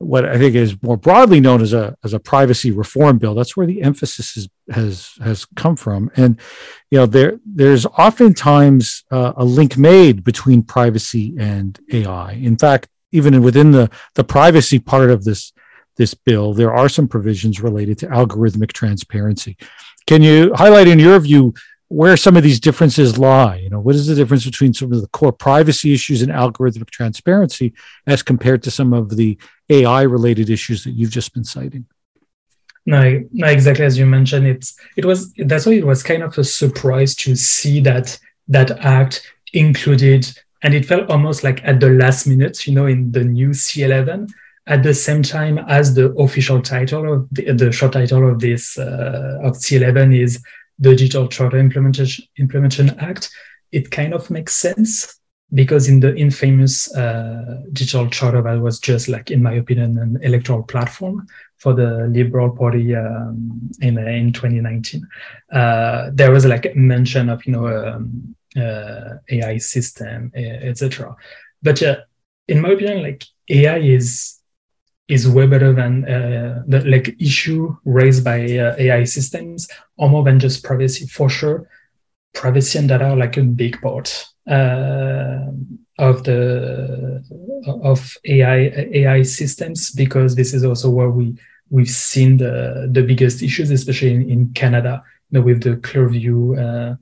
what 0.05 0.25
I 0.25 0.37
think 0.37 0.55
is 0.55 0.81
more 0.81 0.97
broadly 0.97 1.39
known 1.39 1.61
as 1.61 1.73
a 1.73 1.95
as 2.03 2.13
a 2.13 2.19
privacy 2.19 2.71
reform 2.71 3.17
bill. 3.17 3.35
That's 3.35 3.55
where 3.55 3.67
the 3.67 3.81
emphasis 3.81 4.37
is, 4.37 4.49
has 4.69 5.13
has 5.23 5.45
come 5.45 5.75
from, 5.75 6.11
and 6.15 6.39
you 6.91 6.99
know 6.99 7.05
there 7.05 7.39
there's 7.45 7.85
oftentimes 7.85 9.03
uh, 9.11 9.33
a 9.35 9.45
link 9.45 9.77
made 9.77 10.23
between 10.23 10.63
privacy 10.63 11.35
and 11.39 11.79
AI. 11.91 12.33
In 12.33 12.57
fact, 12.57 12.87
even 13.11 13.41
within 13.41 13.71
the 13.71 13.89
the 14.15 14.23
privacy 14.23 14.79
part 14.79 15.09
of 15.09 15.23
this 15.23 15.53
this 15.95 16.13
bill, 16.13 16.53
there 16.53 16.73
are 16.73 16.89
some 16.89 17.07
provisions 17.07 17.61
related 17.61 17.97
to 17.99 18.07
algorithmic 18.07 18.73
transparency. 18.73 19.57
Can 20.05 20.21
you 20.21 20.53
highlight, 20.53 20.87
in 20.87 20.99
your 20.99 21.19
view, 21.19 21.53
where 21.93 22.17
some 22.17 22.35
of 22.35 22.41
these 22.41 22.59
differences 22.59 23.19
lie. 23.19 23.57
You 23.57 23.69
know, 23.69 23.79
what 23.79 23.93
is 23.93 24.07
the 24.07 24.15
difference 24.15 24.45
between 24.45 24.73
some 24.73 24.91
of 24.91 24.99
the 24.99 25.07
core 25.09 25.31
privacy 25.31 25.93
issues 25.93 26.23
and 26.23 26.31
algorithmic 26.31 26.89
transparency 26.89 27.73
as 28.07 28.23
compared 28.23 28.63
to 28.63 28.71
some 28.71 28.93
of 28.93 29.15
the 29.15 29.37
AI 29.69 30.01
related 30.01 30.49
issues 30.49 30.83
that 30.85 30.93
you've 30.93 31.11
just 31.11 31.35
been 31.35 31.43
citing? 31.43 31.85
No, 32.87 33.23
no, 33.31 33.47
exactly 33.47 33.85
as 33.85 33.95
you 33.95 34.07
mentioned. 34.07 34.47
It's 34.47 34.75
it 34.97 35.05
was 35.05 35.33
that's 35.33 35.67
why 35.67 35.73
it 35.73 35.85
was 35.85 36.01
kind 36.01 36.23
of 36.23 36.35
a 36.37 36.43
surprise 36.43 37.15
to 37.17 37.35
see 37.35 37.79
that 37.81 38.19
that 38.47 38.71
act 38.79 39.31
included, 39.53 40.27
and 40.63 40.73
it 40.73 40.87
felt 40.87 41.11
almost 41.11 41.43
like 41.43 41.63
at 41.63 41.79
the 41.79 41.91
last 41.91 42.25
minute, 42.25 42.65
you 42.65 42.73
know, 42.73 42.87
in 42.87 43.11
the 43.11 43.23
new 43.23 43.49
C11, 43.49 44.31
at 44.65 44.81
the 44.81 44.95
same 44.95 45.21
time 45.21 45.59
as 45.67 45.93
the 45.93 46.11
official 46.13 46.59
title 46.59 47.13
of 47.13 47.27
the, 47.31 47.53
the 47.53 47.71
short 47.71 47.93
title 47.93 48.29
of 48.29 48.39
this 48.39 48.79
uh, 48.79 49.39
of 49.43 49.53
C11 49.53 50.19
is 50.19 50.43
Digital 50.81 51.27
Charter 51.27 51.57
Implementation, 51.57 52.25
Implementation 52.37 52.97
Act, 52.99 53.29
it 53.71 53.91
kind 53.91 54.13
of 54.13 54.29
makes 54.29 54.55
sense 54.55 55.19
because 55.53 55.87
in 55.87 55.99
the 55.99 56.15
infamous 56.15 56.93
uh, 56.95 57.61
digital 57.73 58.09
charter 58.09 58.41
that 58.41 58.59
was 58.59 58.79
just 58.79 59.07
like, 59.07 59.29
in 59.29 59.43
my 59.43 59.53
opinion, 59.53 59.97
an 59.99 60.19
electoral 60.23 60.63
platform 60.63 61.27
for 61.57 61.73
the 61.73 62.07
Liberal 62.07 62.49
Party 62.49 62.95
um, 62.95 63.69
in 63.81 63.97
in 63.97 64.33
2019, 64.33 65.07
uh, 65.51 66.09
there 66.13 66.31
was 66.31 66.45
like 66.45 66.65
a 66.65 66.73
mention 66.75 67.29
of 67.29 67.45
you 67.45 67.53
know 67.53 67.67
um, 67.67 68.35
uh, 68.57 69.15
AI 69.29 69.57
system, 69.57 70.31
etc. 70.35 71.15
But 71.61 71.81
uh, 71.83 71.97
in 72.47 72.61
my 72.61 72.69
opinion, 72.69 73.03
like 73.03 73.23
AI 73.49 73.77
is 73.77 74.39
is 75.07 75.27
way 75.29 75.45
better 75.45 75.73
than 75.73 76.05
uh, 76.05 76.63
the 76.67 76.81
like 76.85 77.15
issue 77.19 77.75
raised 77.85 78.23
by 78.23 78.41
uh, 78.57 78.75
AI 78.77 79.03
systems, 79.03 79.67
or 79.97 80.09
more 80.09 80.23
than 80.23 80.39
just 80.39 80.63
privacy. 80.63 81.05
For 81.07 81.29
sure, 81.29 81.67
privacy 82.33 82.79
and 82.79 82.87
data 82.87 83.09
are 83.09 83.15
like 83.15 83.37
a 83.37 83.43
big 83.43 83.81
part 83.81 84.25
uh, 84.47 85.39
of 85.99 86.23
the 86.23 87.23
of 87.83 88.17
AI 88.25 88.89
AI 88.93 89.21
systems 89.23 89.91
because 89.91 90.35
this 90.35 90.53
is 90.53 90.63
also 90.63 90.89
where 90.89 91.09
we 91.09 91.35
we've 91.69 91.89
seen 91.89 92.37
the 92.37 92.89
the 92.91 93.03
biggest 93.03 93.43
issues, 93.43 93.71
especially 93.71 94.13
in, 94.13 94.29
in 94.29 94.53
Canada, 94.53 95.03
you 95.29 95.39
know, 95.39 95.45
with 95.45 95.63
the 95.63 95.75
Clearview. 95.77 96.93
Uh, 96.93 96.95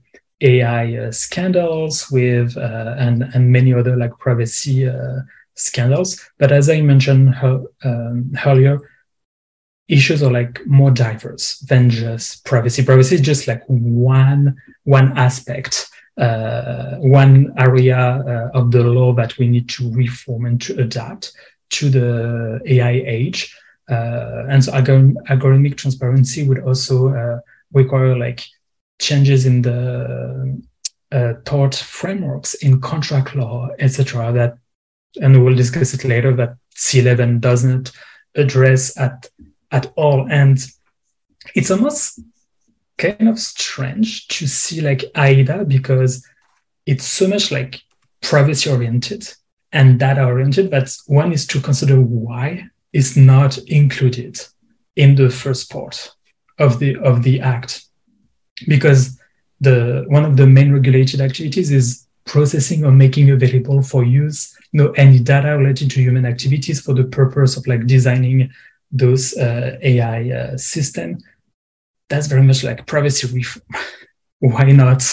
AI 0.43 0.97
uh, 0.97 1.11
scandals 1.11 2.09
with 2.09 2.57
uh, 2.57 2.95
and 2.97 3.29
and 3.35 3.51
many 3.51 3.75
other 3.75 3.95
like 3.95 4.17
privacy 4.17 4.89
scandals. 5.61 6.19
But 6.37 6.51
as 6.51 6.69
I 6.69 6.81
mentioned 6.81 7.35
um, 7.83 8.31
earlier, 8.45 8.79
issues 9.87 10.23
are 10.23 10.31
like 10.31 10.65
more 10.65 10.91
diverse 10.91 11.59
than 11.59 11.89
just 11.89 12.45
privacy. 12.45 12.83
Privacy 12.83 13.15
is 13.15 13.21
just 13.21 13.47
like 13.47 13.63
one 13.67 14.55
one 14.83 15.17
aspect, 15.17 15.89
uh, 16.17 16.95
one 16.97 17.53
area 17.57 17.97
uh, 17.97 18.57
of 18.57 18.71
the 18.71 18.83
law 18.83 19.13
that 19.13 19.37
we 19.37 19.47
need 19.47 19.69
to 19.69 19.91
reform 19.93 20.45
and 20.45 20.61
to 20.61 20.79
adapt 20.79 21.33
to 21.71 21.89
the 21.89 22.61
AI 22.65 23.03
age. 23.05 23.55
Uh, 23.89 24.45
and 24.49 24.63
so 24.63 24.71
algorithmic 24.71 25.75
transparency 25.75 26.47
would 26.47 26.59
also 26.59 27.13
uh, 27.13 27.39
require 27.73 28.17
like 28.17 28.45
changes 29.01 29.45
in 29.45 29.61
the 29.61 30.61
uh, 31.11 31.33
tort 31.43 31.75
frameworks 31.75 32.53
in 32.55 32.79
contract 32.79 33.35
law, 33.35 33.69
etc., 33.79 34.31
that 34.31 34.57
and 35.19 35.43
we'll 35.43 35.55
discuss 35.55 35.93
it 35.93 36.05
later, 36.05 36.35
that 36.35 36.55
C11 36.75 37.41
doesn't 37.41 37.91
address 38.35 38.97
at 38.97 39.29
at 39.71 39.91
all. 39.95 40.27
And 40.29 40.59
it's 41.55 41.71
almost 41.71 42.19
kind 42.97 43.27
of 43.27 43.39
strange 43.39 44.27
to 44.27 44.47
see 44.47 44.81
like 44.81 45.03
AIDA 45.15 45.65
because 45.65 46.25
it's 46.85 47.05
so 47.05 47.27
much 47.27 47.51
like 47.51 47.81
privacy 48.21 48.69
oriented 48.69 49.27
and 49.71 49.99
data 49.99 50.23
oriented 50.23 50.69
but 50.69 50.95
one 51.07 51.31
is 51.31 51.47
to 51.47 51.59
consider 51.59 51.99
why 51.99 52.63
it's 52.93 53.15
not 53.15 53.57
included 53.69 54.39
in 54.95 55.15
the 55.15 55.29
first 55.29 55.71
part 55.71 56.11
of 56.59 56.77
the 56.79 56.95
of 56.97 57.23
the 57.23 57.39
act 57.39 57.85
because 58.67 59.19
the 59.61 60.05
one 60.07 60.25
of 60.25 60.37
the 60.37 60.45
main 60.45 60.71
regulated 60.71 61.21
activities 61.21 61.71
is 61.71 62.05
processing 62.31 62.85
or 62.85 62.91
making 62.91 63.29
available 63.29 63.81
for 63.81 64.05
use 64.05 64.55
you 64.71 64.77
know 64.79 64.91
any 64.91 65.19
data 65.19 65.57
related 65.57 65.91
to 65.91 66.01
human 66.01 66.25
activities 66.25 66.79
for 66.79 66.93
the 66.93 67.03
purpose 67.03 67.57
of 67.57 67.67
like 67.67 67.85
designing 67.85 68.49
those 68.91 69.37
uh, 69.37 69.77
AI 69.81 70.31
uh, 70.31 70.57
system. 70.57 71.17
That's 72.09 72.27
very 72.27 72.43
much 72.43 72.63
like 72.63 72.87
privacy 72.87 73.27
reform. 73.27 73.65
why 74.39 74.71
not? 74.71 75.03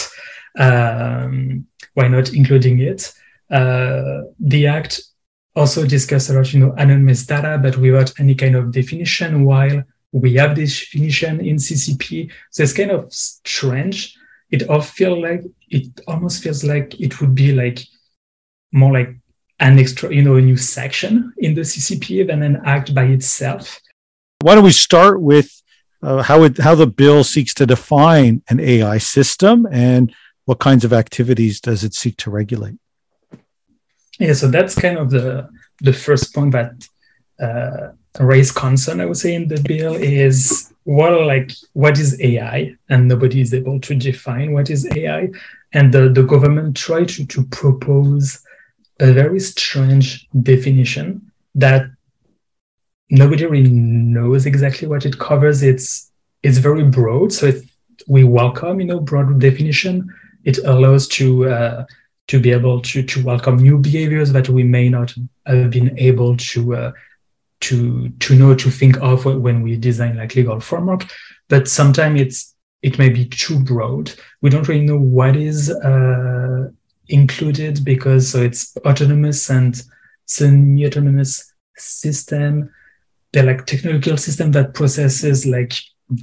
Um, 0.57 1.67
why 1.93 2.07
not 2.07 2.33
including 2.33 2.79
it? 2.79 3.13
Uh, 3.51 4.21
the 4.39 4.67
act 4.67 5.01
also 5.55 5.85
discussed 5.85 6.29
a 6.29 6.33
lot, 6.33 6.53
you 6.53 6.59
know, 6.59 6.73
anonymous 6.77 7.25
data, 7.25 7.59
but 7.61 7.77
without 7.77 8.17
any 8.19 8.35
kind 8.35 8.55
of 8.55 8.71
definition. 8.71 9.43
While 9.43 9.83
we 10.11 10.35
have 10.35 10.55
this 10.55 10.79
definition 10.79 11.45
in 11.45 11.57
CCP, 11.57 12.31
so 12.51 12.63
it's 12.63 12.73
kind 12.73 12.91
of 12.91 13.11
strange. 13.13 14.15
It 14.51 14.69
all 14.69 14.81
feel 14.81 15.21
like 15.21 15.43
it 15.69 16.01
almost 16.07 16.43
feels 16.43 16.63
like 16.63 16.99
it 16.99 17.21
would 17.21 17.35
be 17.35 17.53
like 17.53 17.79
more 18.71 18.91
like 18.91 19.15
an 19.59 19.77
extra, 19.77 20.13
you 20.13 20.21
know, 20.21 20.35
a 20.35 20.41
new 20.41 20.57
section 20.57 21.33
in 21.37 21.53
the 21.53 21.61
CPPA 21.61 22.27
than 22.27 22.43
an 22.43 22.61
act 22.65 22.95
by 22.95 23.03
itself. 23.03 23.79
Why 24.41 24.55
don't 24.55 24.63
we 24.63 24.71
start 24.71 25.21
with 25.21 25.61
uh, 26.01 26.23
how 26.23 26.43
it, 26.43 26.57
how 26.57 26.75
the 26.75 26.87
bill 26.87 27.23
seeks 27.23 27.53
to 27.55 27.65
define 27.65 28.41
an 28.49 28.59
AI 28.59 28.97
system 28.97 29.67
and 29.71 30.13
what 30.45 30.59
kinds 30.59 30.85
of 30.85 30.93
activities 30.93 31.59
does 31.59 31.83
it 31.83 31.93
seek 31.93 32.17
to 32.17 32.31
regulate? 32.31 32.77
Yeah, 34.17 34.33
so 34.33 34.47
that's 34.47 34.75
kind 34.75 34.97
of 34.97 35.09
the 35.09 35.49
the 35.81 35.93
first 35.93 36.33
point 36.33 36.51
that 36.51 36.73
uh, 37.41 37.91
raised 38.19 38.55
concern, 38.55 38.99
I 38.99 39.05
would 39.05 39.17
say, 39.17 39.35
in 39.35 39.47
the 39.47 39.61
bill 39.61 39.95
is 39.95 40.73
what 40.89 41.11
like 41.21 41.51
what 41.73 41.99
is 41.99 42.19
AI, 42.19 42.75
and 42.89 43.07
nobody 43.07 43.41
is 43.41 43.53
able 43.53 43.79
to 43.79 43.93
define 43.93 44.53
what 44.53 44.71
is 44.71 44.87
AI, 44.95 45.29
and 45.71 45.93
the 45.93 46.09
the 46.09 46.23
government 46.23 46.75
tried 46.75 47.09
to 47.09 47.27
to 47.27 47.43
propose 47.43 48.43
a 48.99 49.13
very 49.13 49.39
strange 49.39 50.27
definition 50.41 51.31
that 51.53 51.83
nobody 53.11 53.45
really 53.45 53.69
knows 53.69 54.47
exactly 54.47 54.87
what 54.87 55.05
it 55.05 55.19
covers. 55.19 55.61
It's 55.61 56.11
it's 56.41 56.57
very 56.57 56.83
broad, 56.83 57.33
so 57.33 57.45
it, 57.47 57.63
we 58.07 58.23
welcome 58.23 58.79
you 58.79 58.87
know 58.87 58.99
broad 58.99 59.39
definition. 59.39 60.11
It 60.43 60.57
allows 60.65 61.07
to 61.19 61.49
uh, 61.49 61.85
to 62.29 62.39
be 62.39 62.49
able 62.49 62.81
to 62.81 63.03
to 63.03 63.23
welcome 63.23 63.57
new 63.57 63.77
behaviors 63.77 64.31
that 64.31 64.49
we 64.49 64.63
may 64.63 64.89
not 64.89 65.13
have 65.45 65.69
been 65.69 65.99
able 65.99 66.35
to 66.37 66.75
uh, 66.75 66.91
to 67.61 68.09
to 68.09 68.35
know 68.35 68.55
to 68.55 68.69
think 68.69 68.97
of 68.97 69.25
when 69.25 69.61
we 69.61 69.75
design 69.77 70.17
like 70.17 70.35
legal 70.35 70.59
framework. 70.59 71.05
But 71.47 71.67
sometimes 71.67 72.21
it's 72.21 72.55
it 72.81 72.97
may 72.97 73.09
be 73.09 73.25
too 73.25 73.59
broad. 73.59 74.13
We 74.41 74.49
don't 74.49 74.67
really 74.67 74.85
know 74.85 74.97
what 74.99 75.35
is 75.35 75.69
uh, 75.69 76.69
included 77.07 77.83
because 77.83 78.29
so 78.29 78.41
it's 78.41 78.75
autonomous 78.85 79.49
and 79.49 79.81
semi-autonomous 80.25 81.53
system. 81.75 82.69
They're 83.33 83.43
like 83.43 83.65
technological 83.65 84.17
system 84.17 84.51
that 84.53 84.73
processes 84.73 85.45
like 85.45 85.73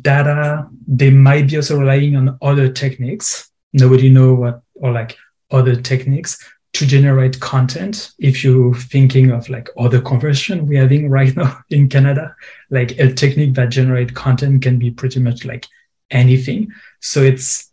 data. 0.01 0.69
They 0.87 1.11
might 1.11 1.49
be 1.49 1.57
also 1.57 1.79
relying 1.79 2.17
on 2.17 2.39
other 2.41 2.69
techniques. 2.71 3.51
Nobody 3.73 4.09
know 4.09 4.35
what 4.35 4.63
or 4.75 4.93
like 4.93 5.17
other 5.51 5.77
techniques 5.77 6.39
to 6.77 6.87
generate 6.87 7.41
content. 7.41 8.13
If 8.19 8.45
you're 8.45 8.75
thinking 8.75 9.31
of 9.31 9.49
like 9.49 9.69
other 9.79 10.01
conversion 10.01 10.67
we're 10.67 10.83
having 10.83 11.09
right 11.09 11.35
now 11.35 11.59
in 11.71 11.89
Canada, 11.89 12.35
like 12.71 12.99
a 12.99 13.13
technique 13.13 13.55
that 13.55 13.71
generate 13.71 14.15
content 14.15 14.63
can 14.63 14.79
be 14.79 14.91
pretty 14.91 15.21
much 15.21 15.45
like 15.45 15.67
anything. 16.11 16.71
So 17.01 17.23
it's 17.23 17.73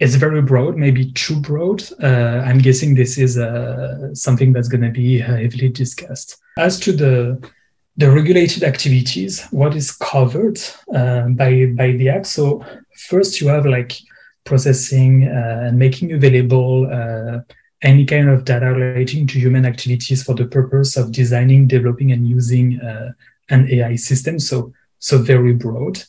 it's 0.00 0.14
very 0.14 0.42
broad, 0.42 0.76
maybe 0.76 1.10
too 1.12 1.40
broad. 1.40 1.82
Uh, 2.00 2.44
I'm 2.46 2.58
guessing 2.58 2.94
this 2.94 3.18
is 3.18 3.36
uh, 3.36 4.14
something 4.14 4.52
that's 4.52 4.68
going 4.68 4.82
to 4.82 4.90
be 4.90 5.18
heavily 5.18 5.70
discussed. 5.70 6.36
As 6.56 6.78
to 6.80 6.92
the 6.92 7.50
the 7.96 8.10
regulated 8.10 8.62
activities, 8.62 9.44
what 9.50 9.74
is 9.74 9.90
covered 9.90 10.60
uh, 10.94 11.28
by 11.30 11.66
by 11.74 11.92
the 11.92 12.10
act? 12.10 12.26
So 12.26 12.64
first, 13.08 13.40
you 13.40 13.48
have 13.48 13.66
like 13.66 13.98
processing 14.44 15.26
uh, 15.26 15.64
and 15.66 15.78
making 15.78 16.12
available 16.12 16.88
uh, 16.92 17.40
any 17.82 18.04
kind 18.04 18.28
of 18.28 18.44
data 18.44 18.66
relating 18.66 19.26
to 19.28 19.38
human 19.38 19.64
activities 19.64 20.22
for 20.22 20.34
the 20.34 20.46
purpose 20.46 20.96
of 20.96 21.12
designing, 21.12 21.68
developing, 21.68 22.12
and 22.12 22.26
using 22.26 22.80
uh, 22.80 23.12
an 23.50 23.68
AI 23.70 23.96
system. 23.96 24.38
So 24.38 24.72
so 24.98 25.18
very 25.18 25.52
broad. 25.52 26.02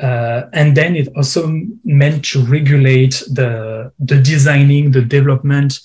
Uh, 0.00 0.42
and 0.52 0.76
then 0.76 0.94
it 0.94 1.08
also 1.16 1.62
meant 1.84 2.24
to 2.26 2.44
regulate 2.44 3.22
the, 3.30 3.90
the 3.98 4.20
designing, 4.20 4.90
the 4.90 5.02
development, 5.02 5.80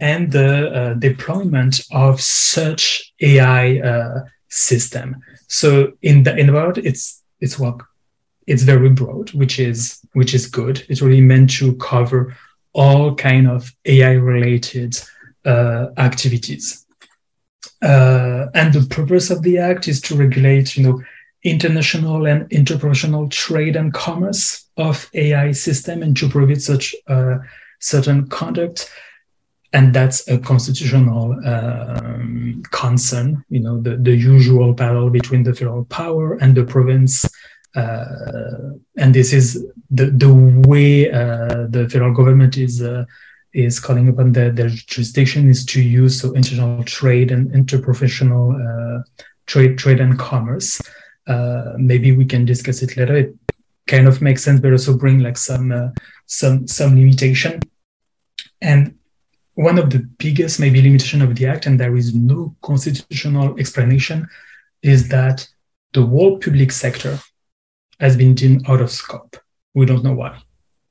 and 0.00 0.32
the 0.32 0.70
uh, 0.70 0.94
deployment 0.94 1.80
of 1.90 2.20
such 2.20 3.12
AI 3.20 3.78
uh, 3.78 4.20
system. 4.48 5.16
So 5.48 5.92
in 6.02 6.22
the 6.22 6.36
in 6.36 6.46
the 6.46 6.52
world, 6.52 6.78
it's 6.78 7.22
it's 7.40 7.58
work, 7.58 7.84
it's 8.46 8.62
very 8.62 8.88
broad, 8.88 9.32
which 9.32 9.58
is 9.58 10.00
which 10.12 10.34
is 10.34 10.46
good. 10.46 10.84
It's 10.88 11.02
really 11.02 11.20
meant 11.20 11.50
to 11.58 11.74
cover 11.76 12.34
all 12.74 13.14
kind 13.14 13.48
of 13.48 13.72
AI 13.84 14.12
related 14.12 14.98
uh, 15.44 15.86
activities. 15.96 16.84
Uh, 17.82 18.46
and 18.54 18.72
the 18.72 18.86
purpose 18.88 19.30
of 19.30 19.42
the 19.42 19.58
act 19.58 19.88
is 19.88 20.00
to 20.00 20.16
regulate, 20.16 20.76
you 20.76 20.82
know, 20.82 21.02
international 21.44 22.26
and 22.26 22.50
interprovincial 22.50 23.28
trade 23.28 23.76
and 23.76 23.92
commerce 23.92 24.66
of 24.76 25.08
AI 25.14 25.52
system 25.52 26.02
and 26.02 26.16
to 26.16 26.28
prohibit 26.28 26.62
such 26.62 26.94
uh, 27.06 27.36
certain 27.80 28.26
conduct. 28.28 28.90
And 29.72 29.92
that's 29.92 30.26
a 30.28 30.38
constitutional 30.38 31.32
um, 31.44 32.62
concern, 32.70 33.44
you 33.50 33.60
know, 33.60 33.80
the, 33.80 33.96
the 33.96 34.14
usual 34.14 34.72
battle 34.72 35.10
between 35.10 35.42
the 35.42 35.52
federal 35.52 35.84
power 35.84 36.34
and 36.34 36.54
the 36.54 36.64
province. 36.64 37.28
Uh, 37.74 38.70
and 38.96 39.14
this 39.14 39.32
is 39.32 39.66
the, 39.96 40.06
the 40.06 40.32
way 40.68 41.10
uh, 41.10 41.66
the 41.68 41.88
federal 41.90 42.14
government 42.14 42.56
is 42.56 42.82
uh, 42.82 43.04
is 43.52 43.78
calling 43.78 44.08
upon 44.08 44.32
the, 44.32 44.50
their 44.50 44.68
jurisdiction 44.68 45.48
is 45.48 45.64
to 45.64 45.80
use 45.80 46.20
so 46.20 46.34
international 46.34 46.82
trade 46.84 47.30
and 47.30 47.54
interprovincial 47.54 48.56
uh, 48.56 49.02
trade 49.46 49.78
trade 49.78 50.00
and 50.00 50.18
commerce 50.18 50.80
uh, 51.26 51.72
maybe 51.78 52.12
we 52.12 52.24
can 52.24 52.44
discuss 52.44 52.82
it 52.82 52.96
later. 52.96 53.16
It 53.16 53.34
kind 53.86 54.06
of 54.06 54.20
makes 54.20 54.44
sense, 54.44 54.60
but 54.60 54.72
also 54.72 54.96
bring 54.96 55.20
like 55.20 55.36
some 55.36 55.72
uh, 55.72 55.88
some 56.26 56.66
some 56.66 56.94
limitation. 56.94 57.60
And 58.60 58.96
one 59.54 59.78
of 59.78 59.90
the 59.90 60.00
biggest 60.18 60.60
maybe 60.60 60.82
limitation 60.82 61.22
of 61.22 61.34
the 61.34 61.46
act, 61.46 61.66
and 61.66 61.78
there 61.78 61.96
is 61.96 62.14
no 62.14 62.56
constitutional 62.62 63.58
explanation, 63.58 64.28
is 64.82 65.08
that 65.08 65.48
the 65.92 66.04
whole 66.04 66.38
public 66.38 66.72
sector 66.72 67.18
has 68.00 68.16
been 68.16 68.34
deemed 68.34 68.68
out 68.68 68.80
of 68.80 68.90
scope. 68.90 69.36
We 69.74 69.86
don't 69.86 70.04
know 70.04 70.14
why, 70.14 70.38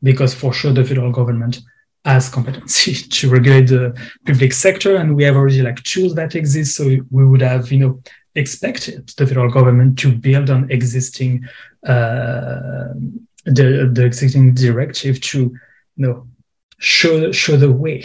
because 0.02 0.34
for 0.34 0.54
sure 0.54 0.74
the 0.74 0.84
federal 0.84 1.12
government 1.12 1.62
has 2.06 2.30
competency 2.30 2.94
to 3.10 3.30
regulate 3.30 3.68
the 3.68 3.98
public 4.26 4.54
sector, 4.54 4.96
and 4.96 5.16
we 5.16 5.24
have 5.24 5.36
already 5.36 5.62
like 5.62 5.82
tools 5.84 6.16
that 6.16 6.36
exist. 6.36 6.76
So 6.76 6.98
we 7.12 7.26
would 7.26 7.42
have, 7.42 7.72
you 7.72 7.80
know, 7.80 8.02
expected 8.36 9.10
the 9.18 9.28
federal 9.28 9.52
government 9.52 9.98
to 10.00 10.12
build 10.12 10.50
on 10.50 10.70
existing 10.72 11.48
uh, 11.86 12.94
the 13.46 13.90
the 13.92 14.06
existing 14.06 14.54
directive 14.54 15.20
to 15.22 15.40
you 15.40 15.58
know 15.98 16.28
show 16.80 17.32
show 17.32 17.58
the 17.58 17.72
way 17.72 18.04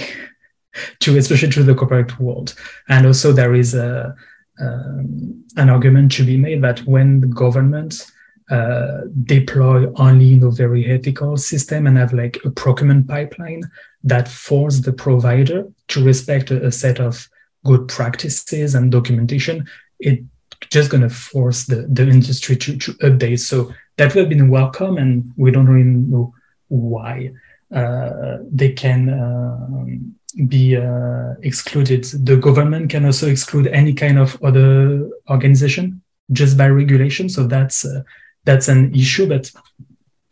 to 1.01 1.17
especially 1.17 1.51
to 1.51 1.63
the 1.63 1.75
corporate 1.75 2.19
world 2.21 2.55
and 2.89 3.07
also 3.07 3.33
there 3.33 3.55
is 3.55 3.75
a 3.75 4.15
um, 4.61 5.45
an 5.57 5.71
argument 5.71 6.11
to 6.13 6.25
be 6.25 6.37
made 6.37 6.63
that 6.63 6.81
when 6.81 7.21
the 7.21 7.27
government 7.29 8.07
uh, 8.51 9.03
deploy 9.25 9.93
only 9.97 10.33
in 10.35 10.43
a 10.43 10.51
very 10.51 10.87
ethical 10.87 11.37
system 11.37 11.87
and 11.87 11.99
have 11.99 12.13
like 12.13 12.39
a 12.45 12.51
procurement 12.51 13.07
pipeline 13.07 13.63
that 14.05 14.29
force 14.29 14.81
the 14.81 14.93
provider 14.93 15.67
to 15.89 16.05
respect 16.05 16.51
a, 16.51 16.67
a 16.67 16.73
set 16.73 16.99
of 17.01 17.29
good 17.65 17.89
practices 17.89 18.75
and 18.75 18.93
documentation 18.93 19.67
it 20.01 20.23
just 20.71 20.91
going 20.91 21.03
to 21.03 21.11
force 21.11 21.65
the, 21.65 21.87
the 21.89 22.03
industry 22.03 22.57
to, 22.57 22.77
to 22.79 22.93
update. 22.95 23.41
So 23.41 23.73
that 23.97 24.15
would 24.15 24.21
have 24.23 24.29
been 24.29 24.49
welcome, 24.49 24.97
and 24.97 25.33
we 25.37 25.51
don't 25.51 25.67
really 25.67 25.85
know 25.85 26.35
why 26.69 27.33
uh, 27.75 28.39
they 28.51 28.73
can 28.73 29.09
um, 29.13 30.15
be 30.49 30.77
uh, 30.77 31.35
excluded. 31.43 32.05
The 32.05 32.37
government 32.37 32.91
can 32.91 33.05
also 33.05 33.29
exclude 33.29 33.67
any 33.69 33.95
kind 33.95 34.19
of 34.19 34.41
other 34.43 35.09
organization 35.31 36.03
just 36.33 36.59
by 36.59 36.69
regulation. 36.69 37.29
So 37.29 37.47
that's 37.47 37.85
uh, 37.85 38.03
that's 38.49 38.69
an 38.69 38.95
issue. 38.95 39.29
But 39.29 39.53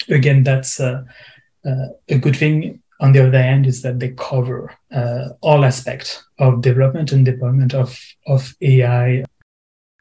again, 0.08 0.42
that's 0.42 0.80
a 0.80 1.04
good 2.08 2.36
thing. 2.36 2.82
On 2.98 3.12
the 3.12 3.26
other 3.26 3.42
hand, 3.42 3.66
is 3.66 3.82
that 3.82 3.98
they 3.98 4.12
cover 4.16 4.72
uh, 4.90 5.28
all 5.42 5.66
aspects 5.66 6.24
of 6.38 6.62
development 6.62 7.12
and 7.12 7.26
deployment 7.26 7.74
of 7.74 7.88
of 8.26 8.56
AI 8.62 9.24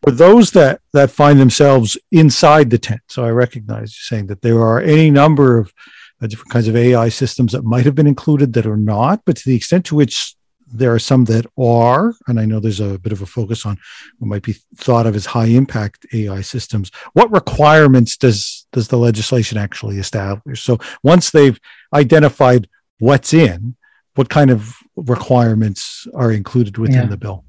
for 0.05 0.11
those 0.11 0.51
that 0.51 0.81
that 0.93 1.09
find 1.11 1.39
themselves 1.39 1.97
inside 2.11 2.69
the 2.69 2.77
tent 2.77 3.01
so 3.07 3.25
i 3.25 3.29
recognize 3.29 3.89
you 3.95 4.03
saying 4.11 4.27
that 4.27 4.41
there 4.41 4.61
are 4.61 4.79
any 4.79 5.09
number 5.09 5.57
of 5.57 5.73
uh, 6.21 6.27
different 6.27 6.51
kinds 6.51 6.67
of 6.67 6.75
ai 6.75 7.09
systems 7.09 7.51
that 7.53 7.63
might 7.63 7.85
have 7.85 7.95
been 7.95 8.13
included 8.15 8.53
that 8.53 8.67
are 8.67 8.77
not 8.77 9.21
but 9.25 9.35
to 9.35 9.49
the 9.49 9.55
extent 9.55 9.83
to 9.85 9.95
which 9.95 10.35
there 10.71 10.93
are 10.93 10.99
some 10.99 11.25
that 11.25 11.45
are 11.57 12.13
and 12.27 12.39
i 12.39 12.45
know 12.45 12.59
there's 12.59 12.79
a 12.79 12.99
bit 12.99 13.11
of 13.11 13.21
a 13.21 13.25
focus 13.25 13.65
on 13.65 13.77
what 14.17 14.27
might 14.27 14.43
be 14.43 14.55
thought 14.77 15.05
of 15.05 15.15
as 15.15 15.25
high 15.25 15.45
impact 15.45 16.05
ai 16.13 16.41
systems 16.41 16.91
what 17.13 17.31
requirements 17.31 18.17
does 18.17 18.67
does 18.71 18.87
the 18.87 18.97
legislation 18.97 19.57
actually 19.57 19.97
establish 19.97 20.63
so 20.63 20.77
once 21.03 21.31
they've 21.31 21.59
identified 21.93 22.67
what's 22.99 23.33
in 23.33 23.75
what 24.15 24.29
kind 24.29 24.49
of 24.49 24.75
requirements 24.95 26.07
are 26.13 26.31
included 26.31 26.77
within 26.77 27.01
yeah. 27.01 27.05
the 27.07 27.17
bill 27.17 27.45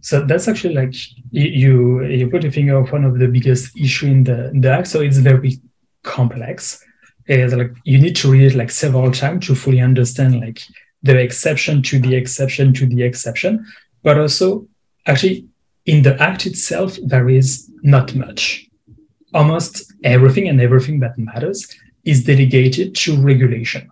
so 0.00 0.24
that's 0.24 0.48
actually 0.48 0.74
like 0.74 0.94
you 1.30 2.04
you 2.04 2.28
put 2.30 2.44
a 2.44 2.50
finger 2.50 2.78
of 2.78 2.90
one 2.90 3.04
of 3.04 3.18
the 3.18 3.28
biggest 3.28 3.76
issue 3.76 4.06
in 4.06 4.24
the, 4.24 4.50
the 4.54 4.70
act. 4.70 4.88
So 4.88 5.00
it's 5.00 5.18
very 5.18 5.58
complex. 6.02 6.84
It's 7.26 7.54
like 7.54 7.72
you 7.84 7.98
need 7.98 8.16
to 8.16 8.30
read 8.30 8.52
it 8.52 8.56
like 8.56 8.70
several 8.70 9.10
times 9.12 9.46
to 9.46 9.54
fully 9.54 9.80
understand 9.80 10.40
like 10.40 10.62
the 11.02 11.18
exception 11.18 11.82
to 11.82 11.98
the 11.98 12.14
exception 12.14 12.72
to 12.74 12.86
the 12.86 13.02
exception. 13.02 13.66
But 14.02 14.18
also 14.18 14.66
actually 15.06 15.46
in 15.86 16.02
the 16.02 16.20
act 16.20 16.46
itself, 16.46 16.98
there 17.02 17.28
is 17.28 17.70
not 17.82 18.14
much. 18.14 18.66
Almost 19.32 19.92
everything 20.04 20.48
and 20.48 20.60
everything 20.60 21.00
that 21.00 21.18
matters 21.18 21.68
is 22.04 22.24
delegated 22.24 22.94
to 22.94 23.16
regulation, 23.20 23.90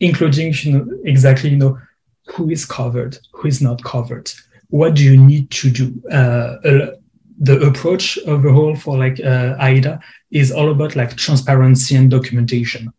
including 0.00 0.54
you 0.62 0.72
know, 0.72 0.86
exactly 1.04 1.50
you 1.50 1.56
know 1.56 1.78
who 2.26 2.50
is 2.50 2.64
covered, 2.64 3.18
who 3.32 3.48
is 3.48 3.60
not 3.60 3.82
covered, 3.82 4.30
what 4.70 4.94
do 4.94 5.02
you 5.02 5.16
need 5.16 5.50
to 5.50 5.70
do? 5.70 6.02
Uh, 6.10 6.56
uh, 6.64 6.90
the 7.38 7.60
approach 7.66 8.18
overall 8.26 8.76
for 8.76 8.96
like 8.96 9.18
uh, 9.20 9.56
AIDA 9.58 10.00
is 10.30 10.52
all 10.52 10.70
about 10.70 10.94
like 10.94 11.16
transparency 11.16 11.96
and 11.96 12.10
documentation, 12.10 12.92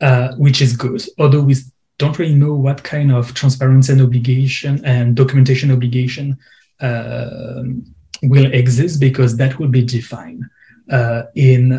uh, 0.00 0.34
which 0.36 0.60
is 0.60 0.76
good. 0.76 1.02
Although 1.18 1.42
we 1.42 1.56
don't 1.98 2.18
really 2.18 2.34
know 2.34 2.54
what 2.54 2.82
kind 2.82 3.12
of 3.12 3.34
transparency 3.34 3.92
and 3.92 4.02
obligation 4.02 4.84
and 4.84 5.14
documentation 5.14 5.70
obligation 5.70 6.38
uh, 6.80 7.62
will 8.22 8.52
exist 8.52 9.00
because 9.00 9.36
that 9.36 9.58
will 9.58 9.68
be 9.68 9.84
defined 9.84 10.44
uh, 10.90 11.22
in 11.34 11.72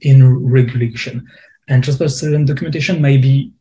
in 0.00 0.44
regulation. 0.44 1.26
And 1.68 1.82
transparency 1.82 2.34
and 2.34 2.46
documentation 2.46 3.00
may 3.00 3.16
be 3.16 3.52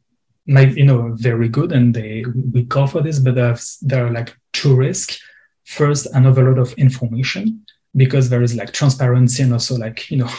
might 0.45 0.75
you 0.75 0.85
know 0.85 1.13
very 1.13 1.47
good 1.47 1.71
and 1.71 1.93
they 1.93 2.25
we 2.51 2.65
call 2.65 2.87
for 2.87 3.01
this 3.01 3.19
but 3.19 3.35
there 3.81 4.05
are 4.05 4.11
like 4.11 4.35
two 4.51 4.75
risks 4.75 5.21
first 5.63 6.05
an 6.07 6.25
overload 6.25 6.57
of 6.57 6.73
information 6.73 7.65
because 7.95 8.29
there 8.29 8.41
is 8.41 8.55
like 8.55 8.73
transparency 8.73 9.41
and 9.43 9.53
also 9.53 9.77
like 9.77 10.11
you 10.11 10.17
know 10.17 10.29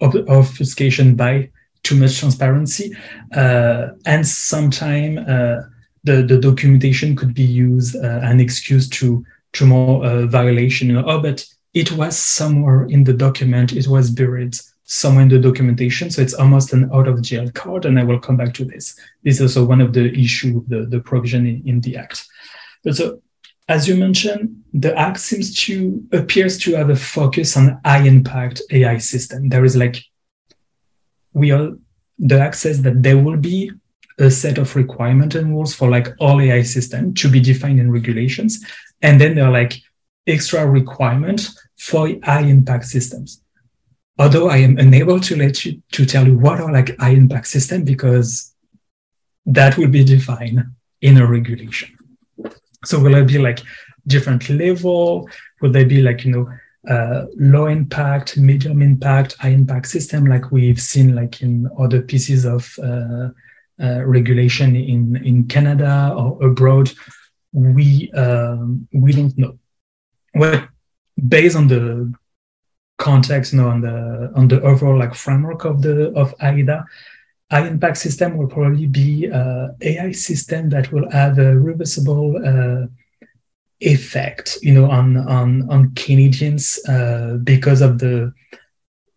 obfuscation 0.28 1.16
by 1.16 1.50
too 1.82 1.96
much 1.96 2.18
transparency 2.18 2.94
uh, 3.34 3.88
and 4.06 4.26
sometimes 4.26 5.18
uh, 5.18 5.62
the, 6.04 6.22
the 6.22 6.38
documentation 6.38 7.16
could 7.16 7.34
be 7.34 7.42
used 7.42 7.96
uh, 7.96 8.20
an 8.22 8.40
excuse 8.40 8.88
to 8.88 9.24
to 9.52 9.66
more 9.66 10.26
violation. 10.26 10.88
You 10.88 10.94
know, 10.94 11.04
oh, 11.06 11.20
but 11.20 11.44
it 11.74 11.92
was 11.92 12.16
somewhere 12.16 12.84
in 12.84 13.04
the 13.04 13.12
document, 13.12 13.72
it 13.72 13.88
was 13.88 14.10
buried 14.10 14.56
somewhere 14.84 15.22
in 15.22 15.28
the 15.28 15.38
documentation. 15.38 16.10
So 16.10 16.20
it's 16.20 16.34
almost 16.34 16.72
an 16.72 16.90
out 16.92 17.06
of 17.06 17.22
jail 17.22 17.50
card. 17.52 17.84
And 17.84 17.98
I 17.98 18.04
will 18.04 18.18
come 18.18 18.36
back 18.36 18.54
to 18.54 18.64
this. 18.64 18.98
This 19.22 19.40
is 19.40 19.56
also 19.56 19.64
one 19.64 19.80
of 19.80 19.92
the 19.92 20.12
issue, 20.12 20.64
the, 20.66 20.84
the 20.84 21.00
provision 21.00 21.46
in, 21.46 21.62
in 21.66 21.80
the 21.80 21.96
act. 21.96 22.26
But 22.82 22.96
so 22.96 23.22
as 23.68 23.86
you 23.86 23.94
mentioned, 23.94 24.64
the 24.72 24.96
act 24.98 25.20
seems 25.20 25.54
to 25.54 26.04
appears 26.12 26.58
to 26.58 26.74
have 26.74 26.90
a 26.90 26.96
focus 26.96 27.56
on 27.56 27.80
high 27.84 28.04
impact 28.04 28.62
AI 28.72 28.98
system. 28.98 29.48
There 29.48 29.64
is 29.64 29.76
like 29.76 30.02
we 31.32 31.50
are 31.52 31.72
the 32.18 32.38
access 32.38 32.78
that 32.78 33.02
there 33.02 33.18
will 33.18 33.36
be 33.36 33.70
a 34.18 34.30
set 34.30 34.58
of 34.58 34.76
requirement 34.76 35.34
and 35.34 35.50
rules 35.50 35.74
for 35.74 35.88
like 35.88 36.08
all 36.20 36.40
AI 36.40 36.62
system 36.62 37.14
to 37.14 37.28
be 37.28 37.40
defined 37.40 37.80
in 37.80 37.90
regulations. 37.90 38.64
And 39.00 39.20
then 39.20 39.34
there 39.34 39.46
are 39.46 39.52
like 39.52 39.74
extra 40.26 40.66
requirements 40.66 41.58
for 41.78 42.08
high 42.22 42.42
impact 42.42 42.84
systems. 42.84 43.42
Although 44.18 44.50
I 44.50 44.58
am 44.58 44.76
unable 44.76 45.18
to 45.20 45.36
let 45.36 45.64
you 45.64 45.82
to 45.92 46.04
tell 46.04 46.26
you 46.26 46.36
what 46.36 46.60
are 46.60 46.70
like 46.70 46.98
high 46.98 47.10
impact 47.10 47.46
system 47.46 47.84
because 47.84 48.54
that 49.46 49.78
will 49.78 49.88
be 49.88 50.04
defined 50.04 50.62
in 51.00 51.16
a 51.16 51.26
regulation. 51.26 51.96
So 52.84 53.00
will 53.00 53.14
it 53.14 53.26
be 53.26 53.38
like 53.38 53.60
different 54.06 54.48
level? 54.50 55.28
Will 55.62 55.72
there 55.72 55.86
be 55.86 56.02
like, 56.02 56.24
you 56.24 56.32
know, 56.32 56.50
uh, 56.88 57.26
low 57.36 57.66
impact, 57.66 58.36
medium 58.36 58.82
impact, 58.82 59.36
high 59.38 59.50
impact 59.50 59.86
system 59.86 60.26
like 60.26 60.50
we've 60.50 60.80
seen 60.80 61.14
like 61.14 61.42
in 61.42 61.68
other 61.78 62.00
pieces 62.00 62.44
of 62.44 62.74
uh, 62.82 63.28
uh, 63.82 64.04
regulation 64.04 64.76
in, 64.76 65.16
in 65.24 65.46
Canada 65.46 66.14
or 66.16 66.42
abroad? 66.46 66.90
We, 67.52 68.10
um, 68.12 68.88
we 68.92 69.12
don't 69.12 69.36
know. 69.36 69.58
Well, 70.34 70.68
based 71.28 71.56
on 71.56 71.68
the 71.68 72.12
context, 72.98 73.52
you 73.52 73.60
know, 73.60 73.68
on 73.68 73.80
the 73.80 74.30
on 74.36 74.46
the 74.48 74.60
overall 74.62 74.98
like 74.98 75.14
framework 75.14 75.64
of 75.64 75.82
the 75.82 76.12
of 76.12 76.34
AIDA, 76.40 76.84
high 77.50 77.66
impact 77.66 77.96
system 77.96 78.36
will 78.36 78.46
probably 78.46 78.86
be 78.86 79.26
a 79.26 79.74
AI 79.80 80.12
system 80.12 80.68
that 80.70 80.92
will 80.92 81.10
have 81.10 81.38
a 81.38 81.58
reversible 81.58 82.36
uh, 82.36 82.86
effect, 83.80 84.58
you 84.62 84.72
know, 84.74 84.90
on 84.90 85.16
on 85.16 85.68
on 85.70 85.94
Canadians 85.94 86.78
uh, 86.88 87.38
because 87.42 87.80
of 87.80 87.98
the 87.98 88.32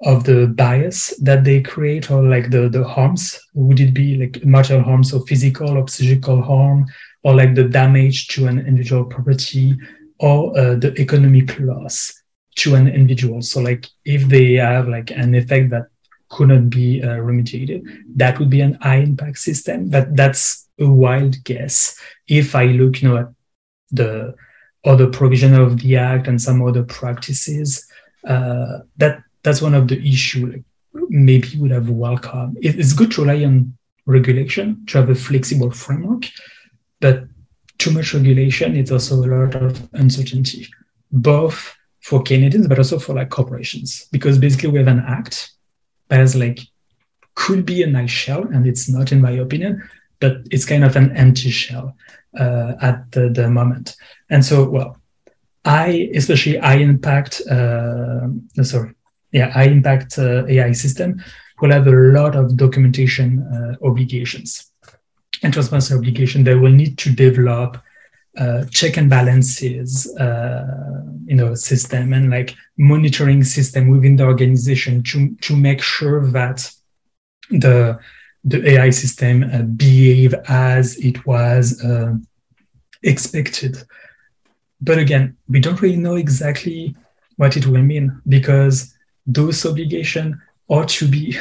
of 0.02 0.26
the 0.26 0.48
bias 0.48 1.16
that 1.22 1.44
they 1.44 1.62
create 1.62 2.12
or 2.12 2.24
like 2.24 2.50
the 2.50 2.70
the 2.70 2.84
harms. 2.84 3.40
Would 3.54 3.80
it 3.80 3.94
be 3.94 4.18
like 4.18 4.44
material 4.46 4.84
harm, 4.84 5.04
so 5.04 5.20
physical 5.22 5.78
or 5.78 5.88
psychical 5.88 6.42
harm, 6.42 6.86
or 7.24 7.36
like 7.36 7.56
the 7.56 7.64
damage 7.66 8.28
to 8.30 8.48
an 8.48 8.60
individual 8.60 9.06
property, 9.06 9.78
or 10.20 10.58
uh, 10.58 10.76
the 10.76 10.94
economic 11.00 11.60
loss 11.60 12.14
to 12.58 12.76
an 12.76 12.88
individual? 12.88 13.42
So 13.42 13.62
like 13.62 13.88
if 14.06 14.28
they 14.28 14.54
have 14.54 14.88
like 14.88 15.12
an 15.12 15.36
effect 15.36 15.70
that 15.72 15.88
couldn't 16.34 16.70
be 16.70 17.02
uh, 17.02 17.18
remediated. 17.18 17.84
That 18.16 18.40
would 18.40 18.50
be 18.50 18.62
an 18.62 18.74
high 18.82 18.98
impact 18.98 19.38
system, 19.38 19.90
but 19.90 20.16
that's 20.16 20.68
a 20.80 20.88
wild 20.90 21.44
guess. 21.44 21.96
If 22.28 22.56
I 22.56 22.66
look, 22.66 23.02
you 23.02 23.10
know, 23.10 23.18
at 23.18 23.28
the 23.92 24.34
other 24.86 25.08
provision 25.08 25.54
of 25.54 25.80
the 25.82 25.98
act 25.98 26.28
and 26.28 26.42
some 26.42 26.62
other 26.62 26.84
practices, 26.84 27.88
uh, 28.28 28.80
that 28.98 29.24
that's 29.44 29.62
one 29.62 29.74
of 29.74 29.88
the 29.88 30.00
issue. 30.08 30.48
Like 30.52 30.64
maybe 31.10 31.58
would 31.58 31.72
have 31.72 31.90
welcome. 31.90 32.56
It's 32.62 32.94
good 32.94 33.12
to 33.14 33.22
rely 33.24 33.44
on 33.46 33.78
regulation 34.06 34.86
to 34.88 34.98
have 35.00 35.10
a 35.10 35.16
flexible 35.16 35.72
framework, 35.72 36.26
but 37.00 37.26
too 37.78 37.92
much 37.92 38.14
regulation 38.14 38.76
it's 38.76 38.92
also 38.92 39.16
a 39.16 39.26
lot 39.26 39.56
of 39.56 39.90
uncertainty, 39.94 40.68
both 41.12 41.76
for 42.02 42.22
Canadians 42.22 42.68
but 42.68 42.78
also 42.78 43.00
for 43.00 43.14
like 43.14 43.30
corporations, 43.30 44.08
because 44.12 44.38
basically 44.38 44.70
we 44.70 44.80
have 44.80 44.88
an 44.88 45.04
act 45.08 45.52
as 46.10 46.36
like 46.36 46.60
could 47.36 47.66
be 47.66 47.82
a 47.82 47.88
nice 47.88 48.12
shell, 48.12 48.44
and 48.44 48.68
it's 48.68 48.88
not 48.90 49.12
in 49.12 49.22
my 49.22 49.32
opinion, 49.32 49.82
but 50.24 50.38
it's 50.52 50.64
kind 50.64 50.86
of 50.86 50.96
an 50.96 51.12
empty 51.18 51.50
shell 51.50 51.98
uh, 52.40 52.72
at 52.82 53.12
the, 53.12 53.28
the 53.28 53.50
moment. 53.50 53.98
And 54.30 54.44
so, 54.44 54.70
well, 54.70 54.96
I 55.66 56.10
especially 56.16 56.60
I 56.60 56.76
impact, 56.76 57.42
uh, 57.42 58.28
sorry, 58.62 58.94
yeah, 59.34 59.52
I 59.54 59.66
impact 59.66 60.18
uh, 60.18 60.46
AI 60.48 60.72
system 60.72 61.22
will 61.60 61.72
have 61.72 61.88
a 61.88 61.92
lot 61.92 62.38
of 62.38 62.56
documentation 62.56 63.40
uh, 63.40 63.86
obligations 63.86 64.72
and 65.42 65.52
transparency 65.52 65.94
obligation. 65.94 66.46
They 66.46 66.56
will 66.56 66.72
need 66.72 66.98
to 67.00 67.12
develop 67.12 67.82
uh, 68.38 68.64
check 68.72 68.96
and 68.96 69.10
balances, 69.10 70.08
uh, 70.18 71.04
you 71.26 71.36
know, 71.36 71.54
system 71.54 72.14
and 72.14 72.30
like 72.30 72.56
monitoring 72.78 73.44
system 73.44 73.90
within 73.90 74.16
the 74.16 74.24
organization 74.24 75.04
to 75.04 75.36
to 75.42 75.54
make 75.56 75.82
sure 75.82 76.26
that 76.32 76.72
the 77.50 78.00
the 78.44 78.70
AI 78.72 78.90
system 78.90 79.44
uh, 79.44 79.62
behave 79.62 80.34
as 80.48 80.98
it 80.98 81.26
was 81.26 81.84
uh, 81.84 82.14
expected. 83.02 83.78
But 84.82 84.98
again, 84.98 85.38
we 85.48 85.60
don't 85.60 85.82
really 85.82 85.98
know 85.98 86.16
exactly 86.16 86.96
what 87.38 87.56
it 87.56 87.66
will 87.66 87.82
mean 87.82 88.22
because 88.28 88.94
those 89.26 89.66
obligations 89.66 90.36
ought 90.68 90.90
to 90.90 91.08
be, 91.08 91.38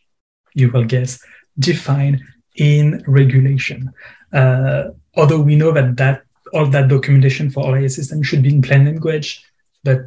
you 0.54 0.70
will 0.70 0.84
guess, 0.84 1.22
defined 1.58 2.20
in 2.56 3.02
regulation. 3.06 3.90
Uh, 4.32 4.90
although 5.16 5.40
we 5.40 5.56
know 5.56 5.72
that 5.72 5.96
that 5.96 6.22
all 6.52 6.66
that 6.66 6.88
documentation 6.88 7.50
for 7.50 7.64
all 7.64 7.74
AI 7.74 7.86
systems 7.86 8.26
should 8.26 8.42
be 8.42 8.54
in 8.54 8.60
plain 8.60 8.84
language. 8.84 9.44
But 9.84 10.00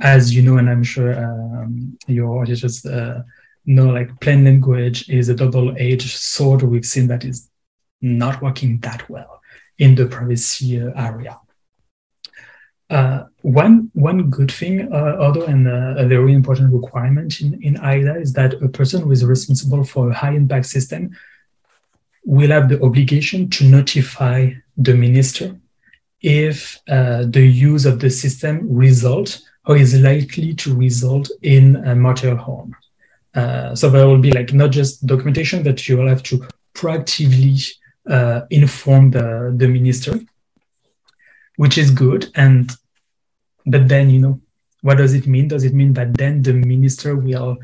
as 0.00 0.34
you 0.34 0.42
know, 0.42 0.56
and 0.58 0.68
I'm 0.68 0.82
sure 0.82 1.12
um, 1.24 1.96
your 2.06 2.42
auditors 2.42 2.84
uh, 2.84 3.22
know, 3.66 3.88
like 3.88 4.20
plain 4.20 4.44
language 4.44 5.08
is 5.08 5.28
a 5.28 5.34
double-edged 5.34 6.16
sword. 6.16 6.62
We've 6.62 6.84
seen 6.84 7.08
that 7.08 7.24
is 7.24 7.48
not 8.00 8.42
working 8.42 8.78
that 8.80 9.08
well 9.08 9.40
in 9.78 9.94
the 9.94 10.06
privacy 10.06 10.78
area. 10.78 11.38
Uh, 12.90 13.24
one 13.42 13.88
one 13.94 14.30
good 14.30 14.50
thing, 14.50 14.92
uh, 14.92 15.16
although 15.20 15.44
and 15.44 15.68
uh, 15.68 15.94
a 15.96 16.06
very 16.06 16.32
important 16.32 16.72
requirement 16.72 17.40
in, 17.40 17.62
in 17.62 17.78
AIDA, 17.80 18.16
is 18.16 18.32
that 18.32 18.54
a 18.54 18.68
person 18.68 19.02
who 19.02 19.12
is 19.12 19.24
responsible 19.24 19.84
for 19.84 20.10
a 20.10 20.14
high 20.14 20.34
impact 20.34 20.66
system 20.66 21.16
will 22.24 22.50
have 22.50 22.68
the 22.68 22.82
obligation 22.82 23.48
to 23.48 23.64
notify 23.64 24.50
the 24.76 24.92
minister 24.92 25.56
if 26.20 26.80
uh, 26.88 27.24
the 27.28 27.46
use 27.46 27.86
of 27.86 28.00
the 28.00 28.10
system 28.10 28.66
result 28.68 29.40
or 29.66 29.76
is 29.76 29.98
likely 30.00 30.52
to 30.54 30.74
result 30.74 31.30
in 31.42 31.76
a 31.86 31.94
material 31.94 32.38
harm. 32.38 32.74
Uh, 33.34 33.74
so 33.74 33.88
there 33.88 34.06
will 34.06 34.18
be 34.18 34.32
like 34.32 34.52
not 34.52 34.70
just 34.70 35.06
documentation, 35.06 35.62
but 35.62 35.88
you 35.88 35.96
will 35.96 36.08
have 36.08 36.22
to 36.24 36.46
proactively 36.74 37.70
uh, 38.08 38.42
inform 38.50 39.10
the, 39.10 39.52
the 39.56 39.68
minister, 39.68 40.18
which 41.56 41.78
is 41.78 41.90
good. 41.90 42.30
And 42.34 42.70
but 43.66 43.88
then 43.88 44.10
you 44.10 44.20
know, 44.20 44.40
what 44.82 44.98
does 44.98 45.14
it 45.14 45.26
mean? 45.26 45.48
Does 45.48 45.64
it 45.64 45.74
mean 45.74 45.92
that 45.94 46.16
then 46.16 46.42
the 46.42 46.52
minister 46.52 47.14
will 47.14 47.58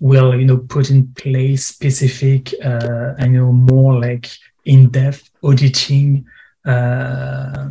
will 0.00 0.34
you 0.34 0.46
know 0.46 0.56
put 0.56 0.90
in 0.90 1.12
place 1.14 1.66
specific 1.66 2.52
uh, 2.64 3.14
you 3.20 3.28
know 3.28 3.52
more 3.52 4.00
like 4.00 4.28
in-depth 4.64 5.30
auditing 5.42 6.26
uh, 6.66 7.68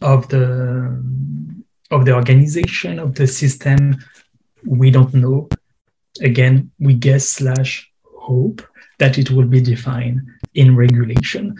of 0.00 0.28
the 0.28 1.02
of 1.90 2.04
the 2.04 2.14
organization 2.14 2.98
of 2.98 3.14
the 3.14 3.26
system 3.26 3.96
we 4.64 4.90
don't 4.90 5.14
know 5.14 5.48
again 6.20 6.70
we 6.78 6.94
guess 6.94 7.28
slash 7.28 7.90
hope 8.18 8.62
that 8.98 9.18
it 9.18 9.30
will 9.30 9.46
be 9.46 9.60
defined 9.60 10.20
in 10.54 10.76
regulation. 10.76 11.56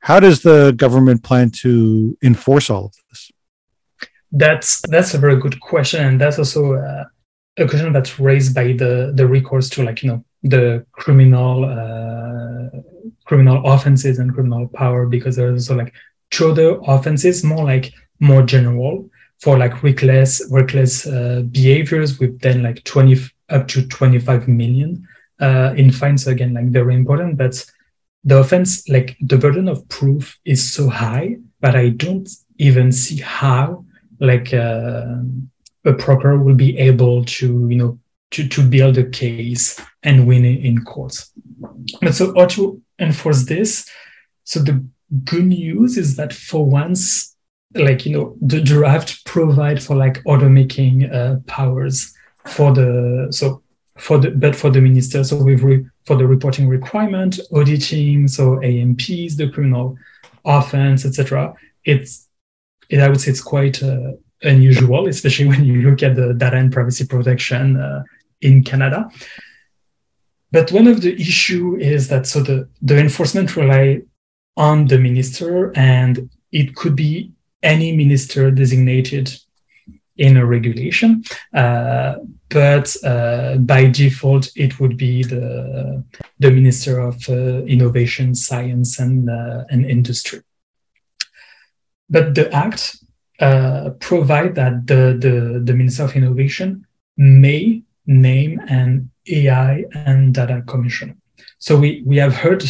How 0.00 0.18
does 0.18 0.42
the 0.42 0.72
government 0.76 1.22
plan 1.22 1.50
to 1.62 2.16
enforce 2.22 2.70
all 2.70 2.86
of 2.86 2.94
this? 3.10 3.30
That's 4.32 4.80
that's 4.82 5.14
a 5.14 5.18
very 5.18 5.36
good 5.36 5.60
question 5.60 6.04
and 6.04 6.20
that's 6.20 6.38
also 6.38 6.74
uh, 6.74 7.04
a 7.58 7.68
question 7.68 7.92
that's 7.92 8.18
raised 8.18 8.54
by 8.54 8.72
the 8.72 9.12
the 9.14 9.26
recourse 9.26 9.68
to 9.70 9.82
like 9.82 10.02
you 10.02 10.10
know 10.10 10.24
the 10.42 10.86
criminal 10.92 11.64
uh, 11.64 12.78
criminal 13.24 13.62
offenses 13.66 14.18
and 14.18 14.32
criminal 14.32 14.68
power 14.68 15.06
because 15.06 15.36
there's 15.36 15.68
also 15.68 15.82
like 15.82 15.92
two 16.30 16.50
other 16.50 16.78
offenses 16.86 17.44
more 17.44 17.64
like 17.64 17.92
more 18.20 18.42
general 18.42 19.10
for 19.40 19.58
like 19.58 19.82
reckless 19.82 20.46
reckless 20.50 21.06
uh, 21.06 21.42
behaviors 21.50 22.18
with 22.20 22.40
then 22.40 22.62
like 22.62 22.82
20 22.84 23.16
up 23.50 23.68
to 23.68 23.86
25 23.86 24.48
million 24.48 25.06
uh, 25.40 25.74
in 25.76 25.90
fines. 25.90 26.26
Again 26.26 26.54
like 26.54 26.66
very 26.66 26.94
important 26.94 27.36
but 27.36 27.64
the 28.24 28.38
offense 28.38 28.88
like 28.88 29.16
the 29.20 29.38
burden 29.38 29.68
of 29.68 29.88
proof 29.88 30.38
is 30.44 30.72
so 30.72 30.90
high 30.90 31.36
but 31.60 31.74
i 31.74 31.88
don't 31.88 32.28
even 32.58 32.92
see 32.92 33.16
how 33.16 33.82
like 34.20 34.52
uh, 34.52 35.16
a 35.86 35.92
proper 35.94 36.36
will 36.36 36.54
be 36.54 36.76
able 36.76 37.24
to 37.24 37.66
you 37.70 37.76
know 37.76 37.98
to, 38.30 38.46
to 38.48 38.62
build 38.62 38.96
a 38.98 39.08
case 39.08 39.80
and 40.02 40.26
win 40.26 40.44
it 40.44 40.64
in 40.64 40.84
court. 40.84 41.24
But 42.00 42.14
so 42.14 42.32
how 42.36 42.46
to 42.46 42.80
enforce 42.98 43.44
this? 43.44 43.88
So 44.44 44.60
the 44.60 44.84
good 45.24 45.46
news 45.46 45.98
is 45.98 46.16
that 46.16 46.32
for 46.32 46.64
once, 46.64 47.36
like 47.74 48.06
you 48.06 48.16
know, 48.16 48.36
the 48.40 48.60
draft 48.60 49.24
provide 49.24 49.82
for 49.82 49.96
like 49.96 50.22
order 50.24 50.48
making 50.48 51.10
uh, 51.10 51.40
powers 51.46 52.14
for 52.46 52.72
the 52.72 53.28
so 53.30 53.62
for 53.96 54.18
the 54.18 54.30
but 54.30 54.56
for 54.56 54.70
the 54.70 54.80
minister. 54.80 55.22
So 55.24 55.42
we've 55.42 55.62
re, 55.62 55.84
for 56.06 56.16
the 56.16 56.26
reporting 56.26 56.68
requirement, 56.68 57.38
auditing, 57.54 58.28
so 58.28 58.62
AMPs, 58.62 59.36
the 59.36 59.50
criminal 59.52 59.96
offense, 60.44 61.04
etc. 61.04 61.54
It's 61.84 62.28
it, 62.88 63.00
I 63.00 63.08
would 63.08 63.20
say 63.20 63.30
it's 63.30 63.42
quite 63.42 63.82
uh, 63.82 64.12
unusual, 64.42 65.06
especially 65.08 65.48
when 65.52 65.64
you 65.64 65.82
look 65.82 66.02
at 66.02 66.16
the 66.16 66.34
data 66.34 66.56
and 66.56 66.72
privacy 66.72 67.06
protection 67.06 67.76
uh, 67.76 68.02
in 68.40 68.64
Canada. 68.64 69.10
But 70.52 70.72
one 70.72 70.88
of 70.88 71.00
the 71.00 71.14
issue 71.14 71.76
is 71.76 72.08
that 72.08 72.26
so 72.26 72.42
the, 72.42 72.68
the 72.82 72.98
enforcement 72.98 73.56
rely 73.56 74.02
on 74.56 74.86
the 74.86 74.98
minister 74.98 75.72
and 75.76 76.28
it 76.50 76.74
could 76.74 76.96
be 76.96 77.30
any 77.62 77.96
minister 77.96 78.50
designated 78.50 79.32
in 80.16 80.36
a 80.36 80.44
regulation. 80.46 81.22
Uh, 81.54 82.16
but 82.48 82.94
uh, 83.04 83.56
by 83.56 83.86
default, 83.86 84.50
it 84.56 84.80
would 84.80 84.96
be 84.96 85.22
the, 85.22 86.04
the 86.38 86.50
Minister 86.50 86.98
of 87.00 87.16
uh, 87.28 87.62
Innovation, 87.64 88.34
Science, 88.34 88.98
and, 88.98 89.30
uh, 89.30 89.64
and 89.70 89.84
Industry. 89.84 90.40
But 92.08 92.34
the 92.34 92.52
Act 92.52 92.96
uh, 93.38 93.90
provide 94.00 94.54
that 94.56 94.86
the, 94.86 95.16
the, 95.18 95.60
the 95.64 95.74
Minister 95.74 96.04
of 96.04 96.16
Innovation 96.16 96.86
may 97.16 97.82
name 98.06 98.60
an 98.68 99.10
AI 99.28 99.84
and 99.94 100.34
data 100.34 100.62
commissioner. 100.66 101.16
So 101.58 101.78
we, 101.78 102.02
we 102.04 102.16
have 102.16 102.34
heard 102.34 102.64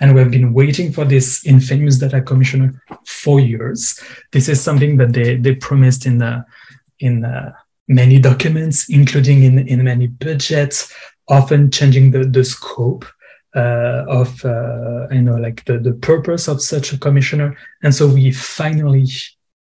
and 0.00 0.14
we 0.14 0.20
have 0.20 0.30
been 0.30 0.52
waiting 0.52 0.92
for 0.92 1.04
this 1.04 1.44
infamous 1.46 1.98
data 1.98 2.20
commissioner 2.20 2.82
for 3.06 3.40
years. 3.40 4.00
This 4.32 4.48
is 4.48 4.60
something 4.60 4.96
that 4.98 5.12
they, 5.12 5.36
they 5.36 5.54
promised 5.54 6.06
in 6.06 6.18
the 6.18 6.44
in 7.00 7.24
uh, 7.24 7.52
many 7.88 8.18
documents, 8.18 8.88
including 8.88 9.42
in, 9.42 9.66
in 9.66 9.84
many 9.84 10.06
budgets, 10.06 10.92
often 11.28 11.70
changing 11.70 12.10
the, 12.10 12.24
the 12.24 12.44
scope 12.44 13.04
uh, 13.54 14.04
of 14.08 14.44
uh, 14.44 15.08
you 15.10 15.22
know 15.22 15.36
like 15.36 15.64
the, 15.64 15.78
the 15.78 15.94
purpose 15.94 16.48
of 16.48 16.60
such 16.60 16.92
a 16.92 16.98
commissioner. 16.98 17.56
And 17.82 17.94
so 17.94 18.06
we 18.06 18.30
finally 18.32 19.06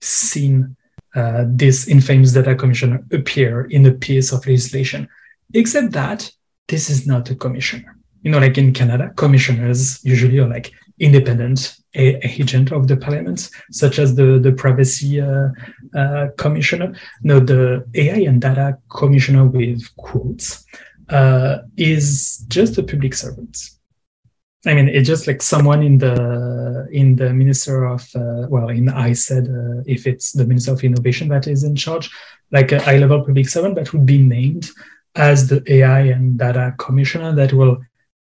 seen 0.00 0.76
uh, 1.14 1.44
this 1.46 1.86
infamous 1.88 2.32
data 2.32 2.54
commissioner 2.54 3.04
appear 3.12 3.64
in 3.66 3.84
a 3.86 3.92
piece 3.92 4.32
of 4.32 4.46
legislation. 4.46 5.08
Except 5.54 5.92
that 5.92 6.30
this 6.68 6.88
is 6.88 7.06
not 7.06 7.28
a 7.30 7.34
commissioner. 7.34 7.96
You 8.22 8.30
know, 8.30 8.38
like 8.38 8.56
in 8.56 8.72
Canada, 8.72 9.12
commissioners 9.16 10.02
usually 10.04 10.38
are 10.38 10.48
like 10.48 10.72
independent 10.98 11.76
agent 11.94 12.72
of 12.72 12.88
the 12.88 12.96
parliament, 12.96 13.50
such 13.70 13.98
as 13.98 14.14
the, 14.14 14.38
the 14.38 14.52
privacy 14.52 15.20
uh, 15.20 15.48
uh, 15.94 16.28
commissioner. 16.38 16.94
No, 17.22 17.40
the 17.40 17.84
AI 17.94 18.28
and 18.28 18.40
data 18.40 18.78
commissioner 18.88 19.46
with 19.46 19.84
quotes 19.96 20.64
uh, 21.08 21.58
is 21.76 22.44
just 22.48 22.78
a 22.78 22.82
public 22.82 23.14
servant. 23.14 23.58
I 24.64 24.74
mean, 24.74 24.88
it's 24.88 25.08
just 25.08 25.26
like 25.26 25.42
someone 25.42 25.82
in 25.82 25.98
the 25.98 26.86
in 26.92 27.16
the 27.16 27.32
minister 27.32 27.84
of 27.84 28.08
uh, 28.14 28.46
well, 28.48 28.68
in 28.68 28.88
I 28.88 29.12
said 29.12 29.48
uh, 29.48 29.82
if 29.86 30.06
it's 30.06 30.32
the 30.32 30.46
minister 30.46 30.72
of 30.72 30.84
innovation 30.84 31.28
that 31.28 31.48
is 31.48 31.64
in 31.64 31.74
charge, 31.74 32.08
like 32.52 32.70
a 32.70 32.80
high 32.80 32.98
level 32.98 33.24
public 33.24 33.48
servant 33.48 33.74
that 33.74 33.92
would 33.92 34.06
be 34.06 34.18
named 34.18 34.70
as 35.16 35.48
the 35.48 35.62
AI 35.70 36.02
and 36.02 36.38
data 36.38 36.74
commissioner 36.78 37.34
that 37.34 37.52
will 37.52 37.78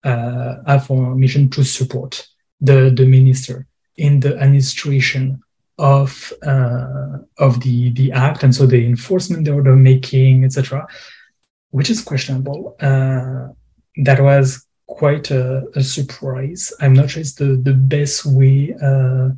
uh, 0.04 0.58
have 0.68 0.90
a 0.92 1.16
mission 1.16 1.50
to 1.50 1.64
support 1.64 2.28
the, 2.62 2.92
the 2.96 3.06
minister 3.06 3.66
in 3.96 4.20
the 4.20 4.38
administration 4.38 5.42
of 5.80 6.34
uh, 6.44 7.18
of 7.38 7.62
the 7.62 7.92
the 7.92 8.12
act. 8.12 8.44
And 8.44 8.54
so 8.54 8.66
the 8.66 8.86
enforcement 8.86 9.46
the 9.46 9.54
order 9.54 9.76
making 9.76 10.44
etc 10.44 10.88
which 11.72 11.90
is 11.90 12.04
questionable 12.04 12.76
uh, 12.80 13.48
that 14.04 14.20
was 14.20 14.66
quite 14.88 15.32
a, 15.32 15.64
a, 15.76 15.84
surprise. 15.84 16.72
I'm 16.80 16.94
not 16.94 17.10
sure 17.10 17.22
it's 17.22 17.34
the 17.34 17.58
the 17.62 17.74
best 17.74 18.26
way 18.26 18.76
uh, 18.82 19.30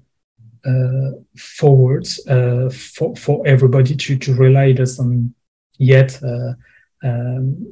uh 0.65 1.12
forward 1.38 2.08
uh, 2.27 2.69
for 2.69 3.15
for 3.15 3.47
everybody 3.47 3.95
to 3.95 4.17
to 4.17 4.36
rely 4.36 4.73
just 4.73 4.99
on 4.99 5.34
yet 5.77 6.21
uh, 6.23 6.53
um, 7.03 7.71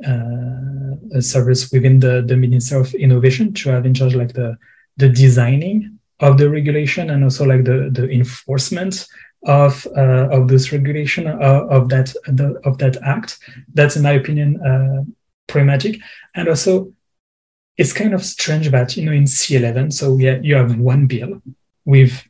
a 1.14 1.22
service 1.22 1.72
within 1.72 2.00
the 2.00 2.24
the 2.26 2.38
minister 2.38 2.78
of 2.78 2.94
innovation 2.96 3.54
to 3.54 3.70
have 3.70 3.86
in 3.86 3.94
charge 3.94 4.16
like 4.16 4.34
the 4.34 4.58
the 4.98 5.10
designing 5.10 6.00
of 6.20 6.38
the 6.38 6.50
regulation 6.50 7.10
and 7.12 7.24
also 7.24 7.46
like 7.46 7.64
the 7.64 7.90
the 7.92 8.10
enforcement 8.10 9.08
of 9.44 9.88
uh, 9.96 10.28
of 10.32 10.48
this 10.48 10.72
regulation 10.72 11.28
uh, 11.28 11.66
of 11.70 11.90
that 11.90 12.14
the, 12.28 12.60
of 12.66 12.78
that 12.80 12.98
act. 13.04 13.40
That's 13.74 13.96
in 13.96 14.04
my 14.04 14.12
opinion 14.12 14.60
uh, 14.62 15.04
problematic, 15.48 16.00
and 16.36 16.48
also 16.48 16.92
it's 17.78 17.94
kind 17.94 18.14
of 18.14 18.26
strange 18.26 18.70
that 18.70 18.98
you 18.98 19.06
know 19.06 19.12
in 19.12 19.26
C11, 19.26 19.94
so 19.94 20.18
yeah, 20.18 20.40
you 20.42 20.56
have 20.56 20.78
one 20.78 21.06
bill 21.06 21.42
with 21.86 22.24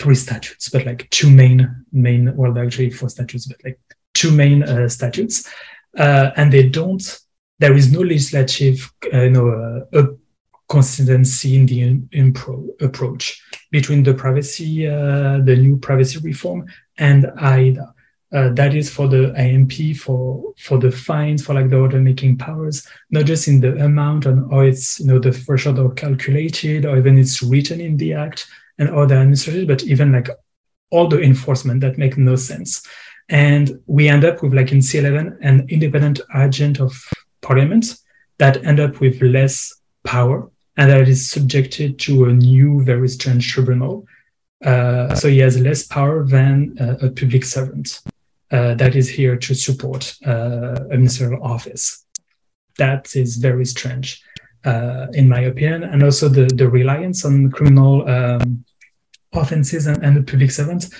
three 0.00 0.14
statutes, 0.14 0.68
but 0.68 0.84
like 0.84 1.08
two 1.10 1.30
main 1.30 1.84
main 1.92 2.34
well 2.36 2.58
actually 2.58 2.90
four 2.90 3.08
statutes, 3.08 3.46
but 3.46 3.62
like 3.64 3.78
two 4.14 4.32
main 4.32 4.62
uh, 4.64 4.88
statutes, 4.88 5.48
uh, 5.96 6.30
and 6.36 6.52
they 6.52 6.68
don't. 6.68 7.20
There 7.60 7.74
is 7.74 7.92
no 7.92 8.00
legislative, 8.00 8.92
uh, 9.12 9.22
you 9.22 9.30
know, 9.30 9.86
uh, 9.92 10.06
consistency 10.68 11.56
in 11.56 11.66
the 11.66 11.94
impro- 12.16 12.68
approach 12.82 13.42
between 13.70 14.02
the 14.02 14.14
privacy, 14.14 14.86
uh, 14.86 15.38
the 15.44 15.56
new 15.56 15.76
privacy 15.78 16.18
reform, 16.18 16.66
and 16.98 17.30
AIDA. 17.40 17.94
Uh, 18.30 18.50
that 18.50 18.74
is 18.74 18.90
for 18.90 19.08
the 19.08 19.32
AMP, 19.38 19.96
for 19.96 20.52
for 20.58 20.78
the 20.78 20.90
fines, 20.90 21.42
for 21.42 21.54
like 21.54 21.70
the 21.70 21.78
order 21.78 21.98
making 21.98 22.36
powers, 22.36 22.86
not 23.10 23.24
just 23.24 23.48
in 23.48 23.58
the 23.58 23.74
amount 23.82 24.26
and 24.26 24.50
how 24.52 24.60
it's 24.60 25.00
you 25.00 25.06
know 25.06 25.18
the 25.18 25.32
threshold 25.32 25.78
or 25.78 25.92
calculated, 25.94 26.84
or 26.84 26.98
even 26.98 27.16
it's 27.16 27.42
written 27.42 27.80
in 27.80 27.96
the 27.96 28.12
act 28.12 28.46
and 28.78 28.90
other 28.90 29.16
administrative, 29.16 29.66
but 29.66 29.82
even 29.84 30.12
like 30.12 30.28
all 30.90 31.08
the 31.08 31.20
enforcement 31.20 31.80
that 31.80 31.96
make 31.96 32.18
no 32.18 32.36
sense. 32.36 32.86
And 33.30 33.80
we 33.86 34.08
end 34.08 34.24
up 34.24 34.42
with 34.42 34.52
like 34.52 34.72
in 34.72 34.78
C11 34.78 35.38
an 35.40 35.66
independent 35.68 36.20
agent 36.34 36.80
of 36.80 36.92
parliament 37.40 37.96
that 38.38 38.64
end 38.64 38.78
up 38.78 39.00
with 39.00 39.20
less 39.22 39.74
power 40.04 40.50
and 40.78 40.90
that 40.90 41.08
is 41.08 41.28
subjected 41.28 41.98
to 41.98 42.26
a 42.26 42.32
new, 42.32 42.82
very 42.84 43.08
strange 43.08 43.52
tribunal. 43.52 44.06
Uh, 44.64 45.12
so 45.14 45.28
he 45.28 45.38
has 45.38 45.58
less 45.58 45.84
power 45.84 46.24
than 46.24 46.76
uh, 46.80 47.06
a 47.06 47.10
public 47.10 47.44
servant 47.44 48.00
uh, 48.52 48.74
that 48.74 48.94
is 48.94 49.08
here 49.08 49.36
to 49.36 49.54
support 49.54 50.16
uh, 50.24 50.76
a 50.90 50.96
ministerial 50.96 51.42
office. 51.42 52.06
That 52.78 53.14
is 53.16 53.36
very 53.36 53.66
strange, 53.66 54.22
uh, 54.64 55.08
in 55.12 55.28
my 55.28 55.40
opinion. 55.40 55.82
And 55.82 56.02
also 56.02 56.28
the, 56.28 56.46
the 56.46 56.68
reliance 56.68 57.24
on 57.24 57.50
criminal 57.50 58.08
um, 58.08 58.64
offenses 59.32 59.86
and, 59.86 60.02
and, 60.04 60.16
the 60.16 60.22
public 60.22 60.50
servants 60.50 60.90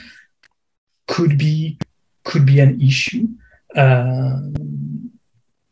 could 1.06 1.38
be 1.38 1.78
could 2.24 2.44
be 2.44 2.58
an 2.60 2.80
issue. 2.80 3.28
Um, 3.76 5.07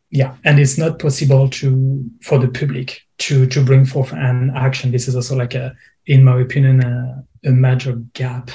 yeah, 0.09 0.35
and 0.43 0.59
it's 0.59 0.77
not 0.77 0.99
possible 0.99 1.49
to 1.49 2.09
for 2.21 2.39
the 2.39 2.47
public 2.47 3.01
to 3.19 3.45
to 3.47 3.63
bring 3.63 3.85
forth 3.85 4.13
an 4.13 4.51
action. 4.55 4.91
This 4.91 5.07
is 5.07 5.15
also 5.15 5.35
like 5.35 5.53
a, 5.53 5.75
in 6.05 6.23
my 6.23 6.39
opinion, 6.39 6.83
a, 6.83 7.23
a 7.45 7.51
major 7.51 7.95
gap 8.13 8.51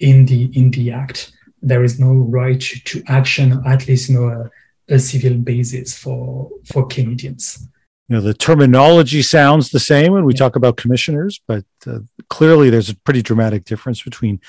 in 0.00 0.26
the 0.26 0.50
in 0.54 0.70
the 0.70 0.92
act. 0.92 1.32
There 1.62 1.84
is 1.84 1.98
no 1.98 2.12
right 2.12 2.60
to, 2.60 3.02
action, 3.08 3.62
at 3.66 3.88
least 3.88 4.10
know 4.10 4.28
a, 4.28 4.94
a 4.94 4.98
civil 4.98 5.34
basis 5.34 5.96
for 5.96 6.50
for 6.64 6.86
Canadians. 6.86 7.68
You 8.08 8.16
know, 8.16 8.22
the 8.22 8.34
terminology 8.34 9.20
sounds 9.20 9.70
the 9.70 9.80
same 9.80 10.12
when 10.12 10.24
we 10.24 10.32
yeah. 10.32 10.38
talk 10.38 10.56
about 10.56 10.76
commissioners, 10.76 11.40
but 11.46 11.64
uh, 11.86 11.98
clearly 12.30 12.70
there's 12.70 12.88
a 12.88 12.96
pretty 12.96 13.20
dramatic 13.20 13.64
difference 13.64 14.00
between 14.00 14.40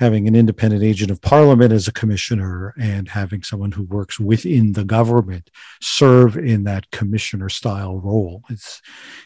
having 0.00 0.26
an 0.26 0.34
independent 0.34 0.82
agent 0.82 1.10
of 1.10 1.20
parliament 1.20 1.74
as 1.74 1.86
a 1.86 1.92
commissioner 1.92 2.74
and 2.80 3.06
having 3.06 3.42
someone 3.42 3.70
who 3.70 3.82
works 3.82 4.18
within 4.18 4.72
the 4.72 4.82
government 4.82 5.50
serve 5.82 6.38
in 6.38 6.64
that 6.64 6.90
commissioner 6.90 7.50
style 7.50 7.98
role. 7.98 8.42
It's 8.48 8.80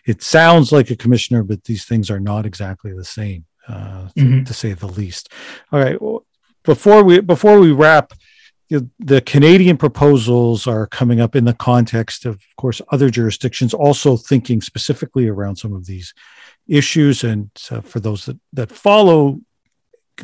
it 0.04 0.20
sounds 0.20 0.72
like 0.72 0.90
a 0.90 0.96
commissioner, 0.96 1.44
but 1.44 1.62
these 1.62 1.84
things 1.84 2.10
are 2.10 2.18
not 2.18 2.44
exactly 2.44 2.92
the 2.92 3.04
same, 3.04 3.44
uh, 3.68 4.08
mm-hmm. 4.16 4.38
to, 4.40 4.44
to, 4.46 4.52
say 4.52 4.72
the 4.72 4.88
least. 4.88 5.32
All 5.70 5.78
right, 5.78 5.96
before 6.64 7.04
we 7.04 7.20
before 7.20 7.58
we 7.58 7.72
wrap. 7.72 8.12
The 8.98 9.20
Canadian 9.20 9.76
proposals 9.76 10.66
are 10.66 10.88
coming 10.88 11.20
up 11.20 11.37
in 11.37 11.44
the 11.44 11.52
context 11.52 12.24
of, 12.24 12.34
of 12.34 12.56
course, 12.56 12.80
other 12.90 13.08
jurisdictions 13.08 13.72
also 13.72 14.16
thinking 14.16 14.60
specifically 14.60 15.28
around 15.28 15.56
some 15.56 15.72
of 15.74 15.87
these 15.87 16.12
issues. 16.66 17.22
And 17.22 17.50
uh, 17.70 17.82
for 17.82 18.00
those 18.00 18.24
that, 18.24 18.40
that 18.54 18.72
follow 18.72 19.38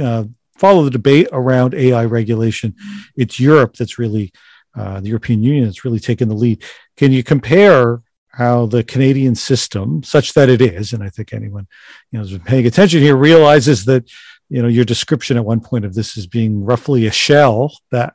uh, 0.01 0.25
follow 0.61 0.85
the 0.85 0.91
debate 0.91 1.27
around 1.33 1.75
AI 1.75 2.05
regulation, 2.05 2.77
it's 3.17 3.41
Europe 3.41 3.75
that's 3.77 3.99
really 3.99 4.31
uh, 4.77 5.01
the 5.01 5.09
European 5.09 5.43
Union 5.43 5.65
that's 5.65 5.85
really 5.85 5.99
taken 5.99 6.29
the 6.29 6.35
lead. 6.35 6.63
Can 6.97 7.11
you 7.13 7.25
compare 7.25 8.01
how 8.33 8.67
the 8.67 8.85
Canadian 8.85 9.35
system, 9.35 10.03
such 10.05 10.35
that 10.35 10.49
it 10.49 10.61
is, 10.61 10.93
and 10.93 11.03
I 11.03 11.09
think 11.09 11.33
anyone 11.33 11.67
you 12.13 12.19
know 12.19 12.23
has 12.23 12.31
been 12.31 12.43
paying 12.43 12.67
attention 12.67 13.01
here 13.01 13.17
realizes 13.17 13.87
that 13.87 14.09
you 14.49 14.63
know 14.63 14.69
your 14.69 14.85
description 14.85 15.37
at 15.37 15.45
one 15.45 15.61
point 15.61 15.85
of 15.85 15.95
this 15.95 16.17
as 16.17 16.27
being 16.27 16.65
roughly 16.65 17.07
a 17.07 17.11
shell 17.11 17.77
that 17.91 18.15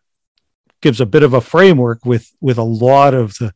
gives 0.82 1.02
a 1.02 1.06
bit 1.06 1.24
of 1.24 1.34
a 1.34 1.42
framework 1.42 2.06
with 2.06 2.32
with 2.40 2.58
a 2.58 2.64
lot 2.64 3.14
of 3.14 3.34
the 3.40 3.54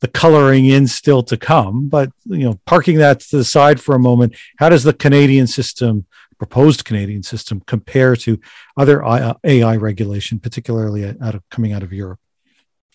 the 0.00 0.08
coloring 0.08 0.66
in 0.66 0.86
still 0.86 1.22
to 1.22 1.36
come. 1.36 1.88
But 1.88 2.10
you 2.24 2.44
know, 2.44 2.58
parking 2.66 2.98
that 2.98 3.20
to 3.20 3.36
the 3.36 3.44
side 3.44 3.80
for 3.80 3.94
a 3.94 4.00
moment, 4.00 4.34
how 4.56 4.68
does 4.68 4.82
the 4.82 4.94
Canadian 4.94 5.46
system, 5.46 6.06
proposed 6.40 6.86
Canadian 6.86 7.22
system, 7.22 7.62
compare 7.74 8.16
to 8.16 8.40
other 8.82 8.96
AI 9.04 9.76
regulation, 9.76 10.38
particularly 10.46 11.02
out 11.26 11.34
of 11.34 11.42
coming 11.50 11.72
out 11.74 11.82
of 11.82 11.92
Europe? 11.92 12.18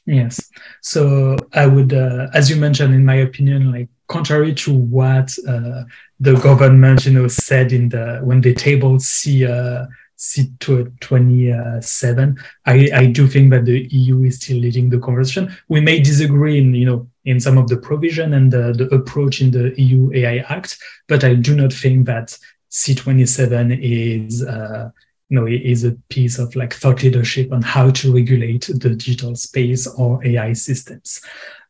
Yes. 0.08 0.34
So 0.82 1.38
I 1.54 1.66
would, 1.68 1.94
uh, 1.94 2.28
as 2.34 2.50
you 2.50 2.56
mentioned, 2.56 2.94
in 2.96 3.06
my 3.06 3.18
opinion, 3.28 3.72
like 3.72 3.90
contrary 4.08 4.54
to 4.64 4.74
what 4.74 5.30
uh, 5.48 5.84
the 6.20 6.36
government, 6.50 7.06
you 7.06 7.14
know, 7.14 7.28
said 7.28 7.72
in 7.72 7.90
the 7.90 8.20
when 8.24 8.42
they 8.42 8.54
tabled 8.54 9.02
C 9.04 9.46
uh, 9.46 9.86
C 10.16 10.52
twenty 10.60 11.54
seven, 11.82 12.38
I, 12.66 12.90
I 13.02 13.06
do 13.18 13.28
think 13.28 13.52
that 13.52 13.66
the 13.66 13.80
EU 13.92 14.24
is 14.24 14.38
still 14.38 14.58
leading 14.58 14.90
the 14.90 15.00
conversation. 15.00 15.56
We 15.70 15.82
may 15.82 16.00
disagree 16.00 16.58
in 16.58 16.74
you 16.74 16.88
know 16.90 17.08
in 17.26 17.40
some 17.40 17.58
of 17.58 17.68
the 17.68 17.78
provision 17.78 18.34
and 18.34 18.52
the, 18.56 18.74
the 18.80 18.88
approach 18.96 19.42
in 19.42 19.50
the 19.52 19.74
EU 19.82 20.12
AI 20.14 20.38
Act, 20.56 20.78
but 21.08 21.24
I 21.24 21.34
do 21.34 21.56
not 21.56 21.74
think 21.74 22.06
that 22.06 22.38
C 22.70 22.96
twenty 22.96 23.26
seven 23.26 23.72
is 23.72 24.44
uh, 24.44 24.90
you 25.30 25.40
know, 25.40 25.48
is 25.48 25.84
a 25.84 25.94
piece 26.10 26.38
of 26.38 26.56
like 26.56 26.74
thought 26.74 27.02
leadership 27.04 27.52
on 27.52 27.62
how 27.62 27.90
to 27.90 28.14
regulate 28.14 28.68
the 28.68 28.90
digital 28.90 29.36
space 29.36 29.88
or 29.88 30.26
AI 30.26 30.54
systems. 30.54 31.22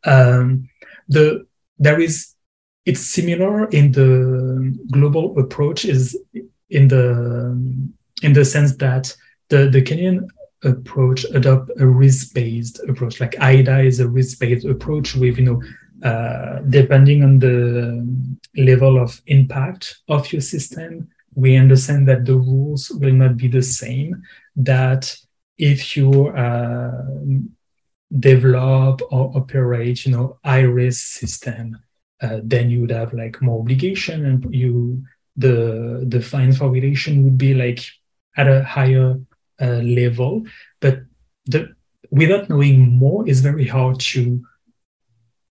Um, 0.04 0.70
the 1.08 1.46
there 1.80 2.00
is 2.00 2.34
it's 2.86 3.02
similar 3.02 3.68
in 3.70 3.92
the 3.92 4.78
global 4.92 5.38
approach 5.40 5.86
is 5.86 6.18
in 6.70 6.88
the 6.88 7.52
in 8.22 8.34
the 8.34 8.46
sense 8.46 8.76
that 8.78 9.16
the 9.50 9.70
the 9.70 9.82
Canadian 9.82 10.28
approach 10.64 11.26
adopt 11.34 11.72
a 11.80 11.86
risk-based 11.86 12.82
approach. 12.90 13.22
Like 13.22 13.36
AIDA 13.40 13.82
is 13.82 14.00
a 14.00 14.08
risk-based 14.08 14.66
approach 14.66 15.16
with 15.16 15.38
you 15.38 15.46
know 15.46 15.62
uh, 16.04 16.60
depending 16.70 17.24
on 17.24 17.40
the 17.40 18.06
level 18.58 19.02
of 19.02 19.22
impact 19.28 19.98
of 20.08 20.32
your 20.32 20.42
system 20.42 21.08
we 21.36 21.58
understand 21.58 22.08
that 22.08 22.26
the 22.26 22.36
rules 22.36 22.90
will 22.90 23.14
not 23.14 23.38
be 23.38 23.48
the 23.48 23.62
same. 23.62 24.24
That 24.56 25.16
if 25.58 25.96
you 25.96 26.28
uh, 26.30 27.04
develop 28.18 29.02
or 29.12 29.32
operate, 29.36 30.06
you 30.06 30.14
know, 30.14 30.40
high-risk 30.44 31.20
system, 31.20 31.78
uh, 32.22 32.40
then 32.44 32.70
you 32.70 32.82
would 32.82 32.92
have 32.92 33.14
like 33.14 33.42
more 33.42 33.60
obligation, 33.60 34.26
and 34.26 34.56
you 34.56 35.04
the 35.36 36.06
the 36.08 36.22
fine 36.22 36.54
for 36.54 36.70
violation 36.70 37.26
would 37.26 37.38
be 37.38 37.54
like 37.54 37.86
at 38.38 38.48
a 38.48 38.64
higher 38.64 39.20
uh, 39.62 39.82
level. 39.84 40.44
But 40.80 41.02
the 41.46 41.76
without 42.10 42.50
knowing 42.50 42.90
more, 42.90 43.28
it's 43.28 43.42
very 43.42 43.68
hard 43.68 44.00
to 44.00 44.42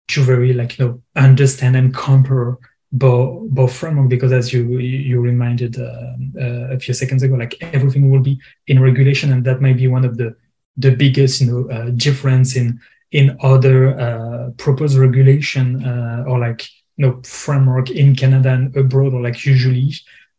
to 0.08 0.22
very 0.22 0.52
like 0.52 0.78
you 0.78 0.84
know 0.84 1.02
understand 1.16 1.76
and 1.76 1.94
compare 1.94 2.56
both 2.92 3.50
both 3.50 3.74
framework 3.74 4.08
because 4.08 4.32
as 4.32 4.52
you 4.52 4.78
you 4.78 5.20
reminded 5.20 5.78
uh, 5.78 6.14
uh, 6.40 6.74
a 6.74 6.78
few 6.78 6.94
seconds 6.94 7.22
ago 7.22 7.34
like 7.34 7.56
everything 7.72 8.10
will 8.10 8.20
be 8.20 8.38
in 8.66 8.80
regulation 8.80 9.32
and 9.32 9.44
that 9.44 9.60
might 9.60 9.76
be 9.76 9.88
one 9.88 10.04
of 10.04 10.16
the 10.16 10.34
the 10.76 10.90
biggest 10.90 11.40
you 11.40 11.46
know 11.50 11.70
uh, 11.70 11.90
difference 11.90 12.56
in 12.56 12.78
in 13.10 13.36
other 13.42 14.52
proposed 14.58 14.96
regulation 14.98 15.84
or 16.26 16.38
like 16.38 16.68
you 16.96 17.06
know 17.06 17.20
framework 17.22 17.90
in 17.90 18.14
canada 18.14 18.50
and 18.50 18.76
abroad 18.76 19.12
or 19.14 19.20
like 19.20 19.44
usually 19.44 19.92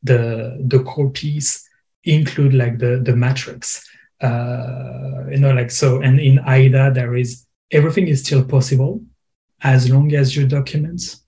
the 0.04 0.64
the 0.68 0.80
core 0.84 1.10
piece 1.10 1.68
include 2.04 2.54
like 2.54 2.78
the 2.78 3.02
the 3.04 3.16
matrix. 3.16 3.90
Uh, 4.22 5.26
you 5.30 5.38
know 5.38 5.52
like 5.54 5.70
so 5.70 6.02
and 6.02 6.22
in 6.22 6.40
aida 6.48 6.90
there 6.94 7.16
is 7.16 7.46
everything 7.72 8.08
is 8.08 8.24
still 8.24 8.44
possible 8.46 9.02
as 9.66 9.90
long 9.90 10.14
as 10.14 10.36
your 10.36 10.48
documents 10.48 11.26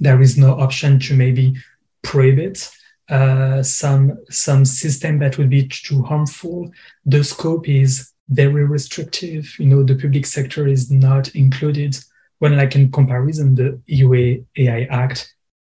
there 0.00 0.20
is 0.20 0.36
no 0.36 0.52
option 0.60 0.98
to 0.98 1.14
maybe 1.14 1.56
prohibit 2.02 2.70
uh, 3.08 3.62
some 3.62 4.18
some 4.30 4.64
system 4.64 5.18
that 5.18 5.36
would 5.36 5.50
be 5.50 5.68
too 5.68 6.02
harmful. 6.02 6.70
The 7.04 7.22
scope 7.22 7.68
is 7.68 8.12
very 8.28 8.64
restrictive. 8.64 9.54
You 9.58 9.66
know, 9.66 9.82
the 9.82 9.94
public 9.94 10.26
sector 10.26 10.66
is 10.66 10.90
not 10.90 11.28
included. 11.34 11.96
When, 12.38 12.56
like 12.56 12.74
in 12.74 12.90
comparison, 12.90 13.54
the 13.54 13.80
EU 13.86 14.42
AI 14.56 14.82
Act 14.90 15.34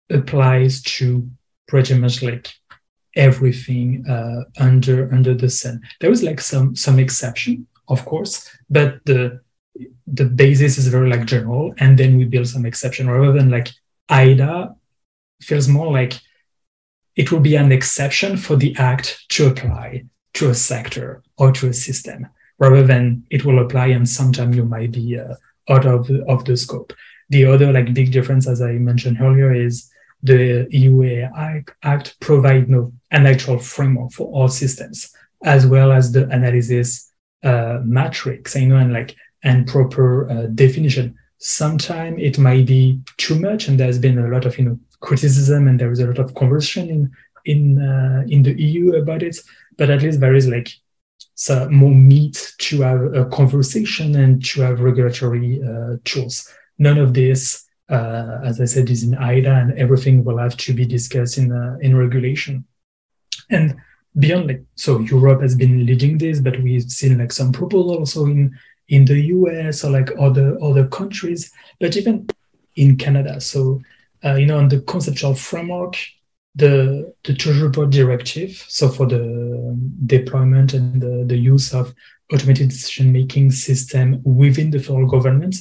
applies 0.10 0.82
to 0.84 1.30
pretty 1.67 1.95
much 1.95 2.23
like 2.23 2.50
everything 3.15 4.06
uh, 4.08 4.43
under 4.60 5.13
under 5.13 5.34
the 5.34 5.50
sun. 5.50 5.82
There 6.00 6.12
is 6.12 6.23
like 6.23 6.39
some 6.39 6.76
some 6.76 7.00
exception, 7.00 7.67
of 7.89 8.06
course, 8.06 8.50
but 8.69 9.00
the 9.06 9.41
the 10.05 10.25
basis 10.25 10.77
is 10.77 10.87
very 10.87 11.09
like 11.09 11.25
general, 11.25 11.73
and 11.79 11.97
then 11.97 12.17
we 12.17 12.25
build 12.25 12.47
some 12.47 12.65
exception 12.65 13.09
rather 13.09 13.31
than 13.31 13.49
like 13.49 13.69
AIDA 14.09 14.75
feels 15.41 15.67
more 15.67 15.91
like 15.91 16.13
it 17.15 17.31
will 17.31 17.39
be 17.39 17.55
an 17.55 17.71
exception 17.71 18.37
for 18.37 18.55
the 18.55 18.75
act 18.77 19.25
to 19.29 19.47
apply 19.47 20.05
to 20.33 20.49
a 20.49 20.55
sector 20.55 21.23
or 21.37 21.51
to 21.51 21.67
a 21.67 21.73
system 21.73 22.27
rather 22.59 22.83
than 22.83 23.23
it 23.29 23.43
will 23.43 23.59
apply 23.59 23.87
and 23.87 24.07
sometimes 24.07 24.55
you 24.55 24.65
might 24.65 24.91
be 24.91 25.17
uh, 25.19 25.35
out 25.69 25.85
of 25.85 26.09
of 26.27 26.45
the 26.45 26.55
scope. 26.55 26.93
The 27.29 27.45
other 27.45 27.71
like 27.71 27.93
big 27.93 28.11
difference, 28.11 28.47
as 28.47 28.61
I 28.61 28.73
mentioned 28.73 29.17
earlier, 29.19 29.53
is 29.53 29.91
the 30.23 30.67
EU 30.71 31.27
Act 31.83 32.19
provide 32.19 32.69
no, 32.69 32.93
an 33.11 33.25
actual 33.25 33.59
framework 33.59 34.11
for 34.11 34.27
all 34.27 34.47
systems, 34.47 35.11
as 35.43 35.65
well 35.67 35.91
as 35.91 36.11
the 36.11 36.27
analysis 36.29 37.11
uh, 37.43 37.79
matrix, 37.83 38.55
you 38.55 38.67
know, 38.67 38.77
and 38.77 38.93
like 38.93 39.15
and 39.47 39.67
proper 39.67 40.29
uh, 40.29 40.45
definition 40.47 41.15
Sometimes 41.39 42.17
it 42.19 42.39
might 42.39 42.65
be 42.65 42.99
too 43.17 43.39
much, 43.39 43.67
and 43.67 43.79
there's 43.79 43.99
been 43.99 44.17
a 44.17 44.27
lot 44.27 44.45
of 44.45 44.57
you 44.57 44.65
know 44.65 44.79
criticism, 45.01 45.67
and 45.67 45.79
there 45.79 45.91
is 45.91 45.99
a 45.99 46.07
lot 46.07 46.17
of 46.17 46.33
conversion 46.33 46.89
in 46.89 47.12
in 47.45 47.81
uh, 47.81 48.23
in 48.27 48.41
the 48.41 48.60
EU 48.60 48.95
about 48.95 49.21
it. 49.21 49.38
But 49.77 49.91
at 49.91 50.01
least 50.01 50.19
there 50.19 50.33
is 50.33 50.47
like 50.47 50.69
so 51.36 51.69
more 51.69 51.93
meat 51.93 52.55
to 52.57 52.81
have 52.81 53.13
a 53.13 53.25
conversation 53.25 54.15
and 54.15 54.43
to 54.45 54.62
have 54.62 54.79
regulatory 54.79 55.62
uh, 55.62 55.97
tools. 56.05 56.51
None 56.79 56.97
of 56.97 57.13
this, 57.13 57.67
uh, 57.88 58.39
as 58.43 58.60
I 58.60 58.65
said, 58.65 58.89
is 58.89 59.03
in 59.03 59.13
AIDA, 59.13 59.53
and 59.53 59.77
everything 59.77 60.23
will 60.23 60.39
have 60.39 60.57
to 60.57 60.73
be 60.73 60.86
discussed 60.88 61.38
in 61.38 61.51
uh, 61.51 61.77
in 61.81 61.95
regulation. 61.95 62.65
And 63.51 63.75
beyond 64.17 64.47
like 64.47 64.63
so, 64.73 65.01
Europe 65.01 65.43
has 65.43 65.53
been 65.53 65.86
leading 65.86 66.17
this, 66.17 66.39
but 66.39 66.60
we've 66.63 66.89
seen 66.89 67.19
like 67.19 67.31
some 67.31 67.51
proposals 67.51 67.99
also 67.99 68.25
in 68.25 68.57
in 68.89 69.06
the 69.06 69.19
US 69.19 69.84
or 69.84 69.91
like 69.91 70.12
other 70.19 70.58
other 70.62 70.88
countries, 70.88 71.52
but 71.80 71.95
even 71.97 72.28
in 72.76 72.97
Canada. 72.97 73.41
So 73.41 73.82
uh, 74.23 74.36
you 74.36 74.45
know, 74.45 74.58
on 74.58 74.69
the 74.69 74.82
conceptual 74.82 75.36
framework, 75.36 75.95
the 76.56 77.13
the 77.23 77.34
Treasury 77.34 77.69
Board 77.69 77.91
directive, 77.91 78.65
so 78.67 78.89
for 78.89 79.06
the 79.06 79.78
deployment 80.06 80.73
and 80.73 81.02
the, 81.02 81.23
the 81.26 81.38
use 81.38 81.73
of 81.73 81.93
automated 82.34 82.69
decision 82.69 83.12
making 83.12 83.52
system 83.52 84.21
within 84.23 84.71
the 84.71 84.80
federal 84.80 85.08
government, 85.08 85.56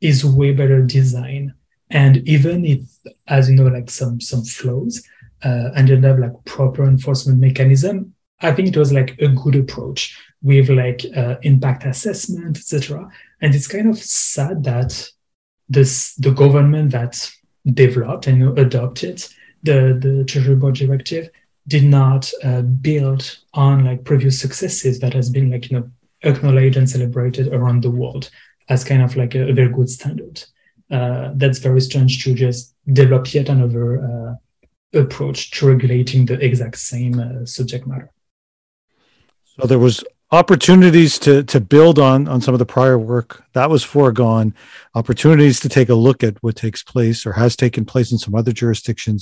is 0.00 0.24
way 0.24 0.52
better 0.52 0.82
designed. 0.82 1.52
And 1.90 2.16
even 2.28 2.64
if, 2.64 2.80
as 3.26 3.48
you 3.48 3.56
know, 3.56 3.66
like 3.66 3.90
some 3.90 4.20
some 4.20 4.44
flaws, 4.44 5.02
uh, 5.42 5.70
ended 5.74 6.04
have 6.04 6.18
like 6.18 6.32
proper 6.44 6.84
enforcement 6.84 7.40
mechanism, 7.40 8.14
I 8.40 8.52
think 8.52 8.68
it 8.68 8.76
was 8.76 8.92
like 8.92 9.18
a 9.20 9.28
good 9.28 9.56
approach 9.56 10.18
with 10.44 10.68
like 10.68 11.04
uh, 11.16 11.36
impact 11.42 11.84
assessment, 11.84 12.58
etc. 12.58 13.10
And 13.40 13.54
it's 13.54 13.66
kind 13.66 13.88
of 13.88 13.98
sad 13.98 14.62
that 14.64 15.10
this 15.68 16.14
the 16.16 16.30
government 16.30 16.92
that 16.92 17.28
developed 17.66 18.28
and 18.28 18.56
adopted 18.58 19.26
the 19.62 19.98
the 19.98 20.24
Treasury 20.28 20.54
Board 20.54 20.74
directive 20.76 21.30
did 21.66 21.84
not 21.84 22.30
uh, 22.44 22.60
build 22.60 23.38
on 23.54 23.84
like 23.84 24.04
previous 24.04 24.38
successes 24.38 25.00
that 25.00 25.14
has 25.14 25.30
been 25.30 25.50
like 25.50 25.70
you 25.70 25.80
know 25.80 25.90
acknowledged 26.22 26.76
and 26.76 26.88
celebrated 26.88 27.48
around 27.48 27.82
the 27.82 27.90
world 27.90 28.30
as 28.68 28.84
kind 28.84 29.02
of 29.02 29.16
like 29.16 29.34
a, 29.34 29.48
a 29.48 29.52
very 29.54 29.70
good 29.70 29.88
standard. 29.88 30.44
Uh, 30.90 31.30
that's 31.36 31.58
very 31.58 31.80
strange 31.80 32.22
to 32.22 32.34
just 32.34 32.74
develop 32.92 33.32
yet 33.32 33.48
another 33.48 34.04
uh, 34.04 34.98
approach 34.98 35.50
to 35.52 35.66
regulating 35.66 36.26
the 36.26 36.38
exact 36.44 36.76
same 36.76 37.18
uh, 37.18 37.46
subject 37.46 37.86
matter. 37.86 38.12
So 39.44 39.66
there 39.66 39.78
was 39.78 40.04
opportunities 40.34 41.12
to 41.24 41.32
to 41.44 41.58
build 41.60 41.96
on 42.10 42.26
on 42.32 42.40
some 42.40 42.54
of 42.54 42.58
the 42.58 42.72
prior 42.76 42.98
work 42.98 43.44
that 43.52 43.70
was 43.70 43.84
foregone 43.84 44.48
opportunities 45.00 45.60
to 45.60 45.68
take 45.68 45.90
a 45.90 45.94
look 46.06 46.24
at 46.24 46.42
what 46.42 46.56
takes 46.56 46.82
place 46.82 47.24
or 47.26 47.32
has 47.32 47.54
taken 47.54 47.84
place 47.84 48.10
in 48.12 48.18
some 48.18 48.34
other 48.34 48.52
jurisdictions 48.52 49.20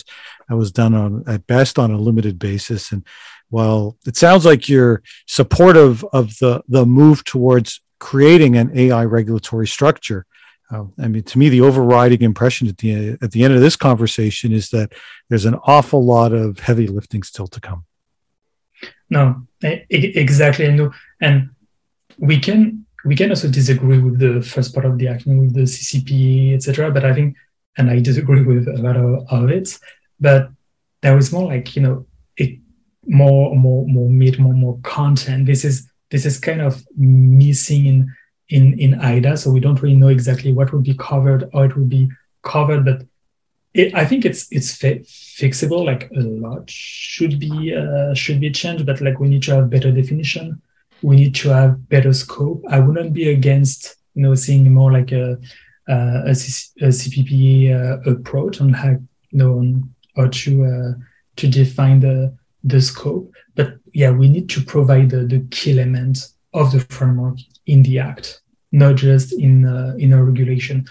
that 0.49 0.57
was 0.57 0.73
done 0.73 0.95
on 0.95 1.11
at 1.27 1.47
best 1.47 1.79
on 1.79 1.91
a 1.91 2.05
limited 2.09 2.39
basis 2.39 2.93
and 2.93 3.03
while 3.51 3.83
it 4.07 4.17
sounds 4.17 4.45
like 4.47 4.71
you're 4.71 5.03
supportive 5.27 5.95
of 6.13 6.25
the 6.39 6.63
the 6.69 6.85
move 6.87 7.19
towards 7.25 7.69
creating 7.99 8.57
an 8.57 8.69
ai 8.83 9.05
regulatory 9.19 9.69
structure 9.77 10.23
Uh, 10.73 10.87
I 11.05 11.09
mean, 11.13 11.25
to 11.31 11.39
me, 11.39 11.47
the 11.51 11.65
overriding 11.69 12.23
impression 12.23 12.65
at 12.73 12.79
the 12.79 12.91
at 13.25 13.31
the 13.33 13.43
end 13.45 13.55
of 13.55 13.61
this 13.61 13.77
conversation 13.77 14.49
is 14.61 14.67
that 14.71 14.89
there's 15.29 15.49
an 15.51 15.59
awful 15.75 16.03
lot 16.15 16.33
of 16.33 16.61
heavy 16.69 16.87
lifting 16.99 17.23
still 17.23 17.49
to 17.55 17.61
come. 17.69 17.83
No, 19.13 19.47
exactly. 19.61 20.67
I 20.67 20.89
and 21.21 21.51
we 22.19 22.41
can 22.41 22.87
we 23.05 23.15
can 23.15 23.29
also 23.29 23.47
disagree 23.47 23.99
with 23.99 24.19
the 24.19 24.41
first 24.41 24.73
part 24.73 24.87
of 24.87 24.97
the 24.97 25.07
action 25.07 25.39
with 25.39 25.53
the 25.53 25.67
CCP, 25.75 26.55
etc. 26.55 26.91
But 26.91 27.05
I 27.05 27.13
think, 27.13 27.37
and 27.77 27.91
I 27.91 28.01
disagree 28.01 28.43
with 28.51 28.67
a 28.69 28.81
lot 28.81 28.97
of, 28.97 29.27
of 29.29 29.51
it. 29.51 29.79
But 30.19 30.49
there 31.03 31.19
is 31.19 31.31
more 31.31 31.45
like 31.45 31.77
you 31.77 31.83
know, 31.83 32.07
it 32.39 32.59
more 33.07 33.55
more 33.55 33.87
more 33.87 34.09
meat, 34.09 34.39
more 34.39 34.55
more 34.55 34.79
content. 34.83 35.45
This 35.45 35.63
is 35.63 35.87
this 36.11 36.25
is 36.25 36.39
kind 36.39 36.63
of 36.63 36.83
missing 36.97 37.85
in 37.85 38.15
in 38.49 38.79
in 38.81 38.99
AIDA, 38.99 39.37
so 39.37 39.51
we 39.51 39.61
don't 39.61 39.83
really 39.83 39.97
know 40.03 40.09
exactly 40.09 40.55
what 40.55 40.73
would 40.73 40.85
be 40.85 40.95
covered, 40.95 41.51
or 41.53 41.67
it 41.67 41.77
would 41.77 41.91
be 41.91 42.09
covered. 42.43 42.87
But 42.87 43.03
it, 43.75 43.95
I 43.95 44.05
think 44.05 44.25
it's 44.25 44.47
it's 44.51 44.75
fi- 44.75 45.01
fixable. 45.01 45.85
Like 45.85 46.11
a 46.11 46.21
lot 46.21 46.69
should 46.69 47.39
be 47.39 47.75
uh, 47.75 48.15
should 48.15 48.41
be 48.41 48.51
changed, 48.51 48.87
but 48.87 49.01
like 49.01 49.19
we 49.19 49.29
need 49.29 49.43
to 49.45 49.55
have 49.55 49.71
better 49.71 49.91
definition. 49.91 50.61
We 51.03 51.17
need 51.17 51.35
to 51.37 51.49
have 51.49 51.89
better 51.89 52.13
scope. 52.13 52.63
I 52.69 52.81
wouldn't 52.81 53.15
be 53.15 53.31
against 53.31 53.97
you 54.15 54.23
know 54.23 54.35
seeing 54.35 54.73
more 54.73 54.93
like 54.93 55.13
a 55.13 55.39
uh, 55.89 56.25
CPPA 56.29 57.75
uh, 58.07 58.11
approach 58.11 58.61
on 58.61 58.73
how 58.73 58.91
you 58.91 59.39
know 59.39 59.59
on 59.59 59.95
how 60.17 60.29
to 60.29 60.65
uh, 60.65 60.93
to 61.37 61.49
define 61.49 62.01
the 62.01 62.37
the 62.65 62.81
scope. 62.81 63.33
But 63.55 63.75
yeah, 63.95 64.11
we 64.11 64.29
need 64.29 64.49
to 64.51 64.63
provide 64.63 65.11
the, 65.11 65.25
the 65.25 65.47
key 65.51 65.73
elements 65.73 66.35
of 66.55 66.73
the 66.73 66.81
framework 66.81 67.39
in 67.67 67.83
the 67.83 67.99
act, 67.99 68.43
not 68.71 68.97
just 68.97 69.33
in 69.33 69.67
uh, 69.67 69.95
in 69.99 70.13
a 70.13 70.23
regulation. 70.23 70.87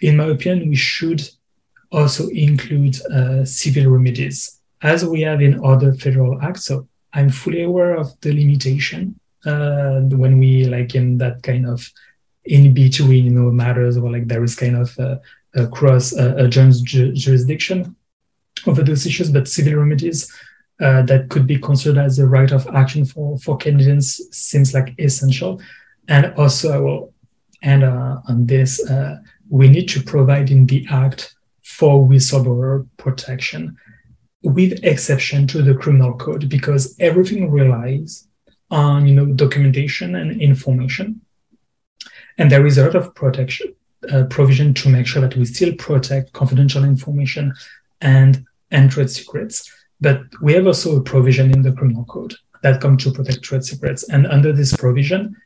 In 0.00 0.16
my 0.16 0.26
opinion, 0.26 0.68
we 0.68 0.76
should 0.76 1.28
also 1.90 2.28
include 2.28 3.00
uh, 3.10 3.44
civil 3.44 3.90
remedies, 3.90 4.60
as 4.82 5.04
we 5.04 5.22
have 5.22 5.40
in 5.40 5.64
other 5.64 5.92
federal 5.94 6.40
acts. 6.42 6.64
So 6.64 6.86
I'm 7.12 7.30
fully 7.30 7.62
aware 7.62 7.96
of 7.96 8.08
the 8.20 8.32
limitation 8.32 9.18
uh, 9.46 10.00
when 10.00 10.38
we 10.38 10.64
like 10.64 10.94
in 10.94 11.18
that 11.18 11.42
kind 11.42 11.66
of 11.66 11.90
in 12.44 12.74
between, 12.74 13.24
you 13.24 13.30
know, 13.30 13.50
matters 13.50 13.96
or 13.96 14.10
like 14.10 14.28
there 14.28 14.44
is 14.44 14.54
kind 14.54 14.76
of 14.76 14.96
a, 14.98 15.20
a 15.54 15.66
cross 15.66 16.14
a, 16.14 16.44
a 16.44 16.48
jurisdiction 16.48 17.96
over 18.66 18.82
those 18.82 19.06
issues, 19.06 19.30
but 19.30 19.48
civil 19.48 19.74
remedies 19.74 20.32
uh, 20.80 21.02
that 21.02 21.28
could 21.28 21.46
be 21.46 21.58
considered 21.58 22.00
as 22.00 22.18
a 22.18 22.26
right 22.26 22.52
of 22.52 22.66
action 22.68 23.04
for, 23.04 23.38
for 23.38 23.56
Canadians 23.56 24.20
seems 24.30 24.74
like 24.74 24.94
essential. 24.98 25.60
And 26.08 26.32
also, 26.36 26.72
I 26.72 26.78
will 26.78 27.12
end 27.62 27.84
uh, 27.84 28.20
on 28.28 28.46
this. 28.46 28.84
Uh, 28.88 29.18
we 29.50 29.68
need 29.68 29.88
to 29.90 30.02
provide 30.02 30.50
in 30.50 30.66
the 30.66 30.86
Act 30.90 31.34
for 31.78 32.08
whistleblower 32.08 32.88
protection, 32.96 33.76
with 34.42 34.84
exception 34.84 35.46
to 35.46 35.62
the 35.62 35.74
criminal 35.74 36.12
code, 36.14 36.48
because 36.48 36.96
everything 36.98 37.52
relies 37.52 38.26
on 38.70 39.06
you 39.06 39.14
know 39.14 39.26
documentation 39.26 40.16
and 40.16 40.42
information, 40.42 41.20
and 42.36 42.50
there 42.50 42.66
is 42.66 42.78
a 42.78 42.84
lot 42.84 42.96
of 42.96 43.14
protection 43.14 43.68
uh, 44.12 44.24
provision 44.24 44.74
to 44.74 44.88
make 44.88 45.06
sure 45.06 45.22
that 45.22 45.36
we 45.36 45.44
still 45.44 45.72
protect 45.76 46.32
confidential 46.32 46.82
information 46.82 47.54
and 48.00 48.44
and 48.72 48.90
trade 48.90 49.10
secrets. 49.10 49.72
But 50.00 50.22
we 50.42 50.54
have 50.54 50.66
also 50.66 50.96
a 50.96 51.02
provision 51.02 51.52
in 51.52 51.62
the 51.62 51.72
criminal 51.72 52.04
code 52.04 52.34
that 52.62 52.80
comes 52.80 53.04
to 53.04 53.12
protect 53.12 53.42
trade 53.42 53.64
secrets. 53.64 54.08
And 54.08 54.26
under 54.26 54.52
this 54.52 54.76
provision, 54.76 55.36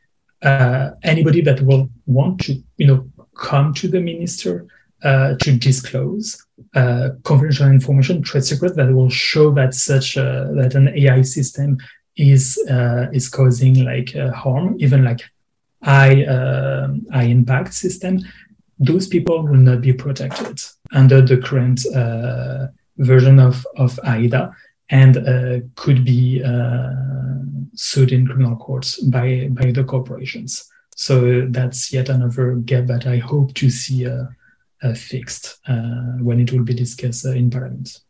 uh, 0.41 0.91
anybody 1.03 1.41
that 1.41 1.61
will 1.61 1.89
want 2.05 2.41
to, 2.41 2.61
you 2.77 2.87
know, 2.87 3.07
come 3.35 3.73
to 3.75 3.87
the 3.87 3.99
minister 3.99 4.67
uh, 5.03 5.35
to 5.39 5.57
disclose 5.57 6.43
uh, 6.75 7.09
confidential 7.23 7.67
information, 7.67 8.21
trade 8.21 8.45
secret 8.45 8.75
that 8.75 8.93
will 8.93 9.09
show 9.09 9.51
that 9.51 9.73
such 9.73 10.17
a, 10.17 10.51
that 10.55 10.75
an 10.75 10.89
AI 10.89 11.21
system 11.21 11.77
is 12.15 12.57
uh, 12.69 13.07
is 13.11 13.27
causing 13.27 13.83
like 13.83 14.15
uh, 14.15 14.31
harm, 14.31 14.75
even 14.79 15.03
like 15.03 15.21
high 15.83 16.23
uh, 16.25 16.87
high 17.11 17.23
impact 17.23 17.73
system. 17.73 18.19
Those 18.79 19.07
people 19.07 19.43
will 19.43 19.55
not 19.55 19.81
be 19.81 19.93
protected 19.93 20.59
under 20.91 21.21
the 21.21 21.37
current 21.37 21.81
version 22.97 23.39
of, 23.39 23.65
of 23.77 23.99
AIDA 24.05 24.53
and 24.89 25.17
uh, 25.17 25.59
could 25.75 26.05
be 26.05 26.43
uh, 26.43 26.91
sued 27.73 28.11
in 28.11 28.27
criminal 28.27 28.55
courts 28.55 29.01
by, 29.01 29.49
by 29.51 29.71
the 29.71 29.83
corporations. 29.83 30.69
So 30.95 31.47
that's 31.49 31.91
yet 31.91 32.09
another 32.09 32.55
gap 32.55 32.85
that 32.87 33.07
I 33.07 33.17
hope 33.17 33.53
to 33.55 33.69
see 33.69 34.07
uh, 34.07 34.11
uh 34.11 34.25
fixed 34.93 35.59
uh, 35.67 36.17
when 36.19 36.39
it 36.39 36.51
will 36.51 36.63
be 36.63 36.73
discussed 36.73 37.25
uh, 37.25 37.31
in 37.31 37.49
Parliament. 37.49 38.01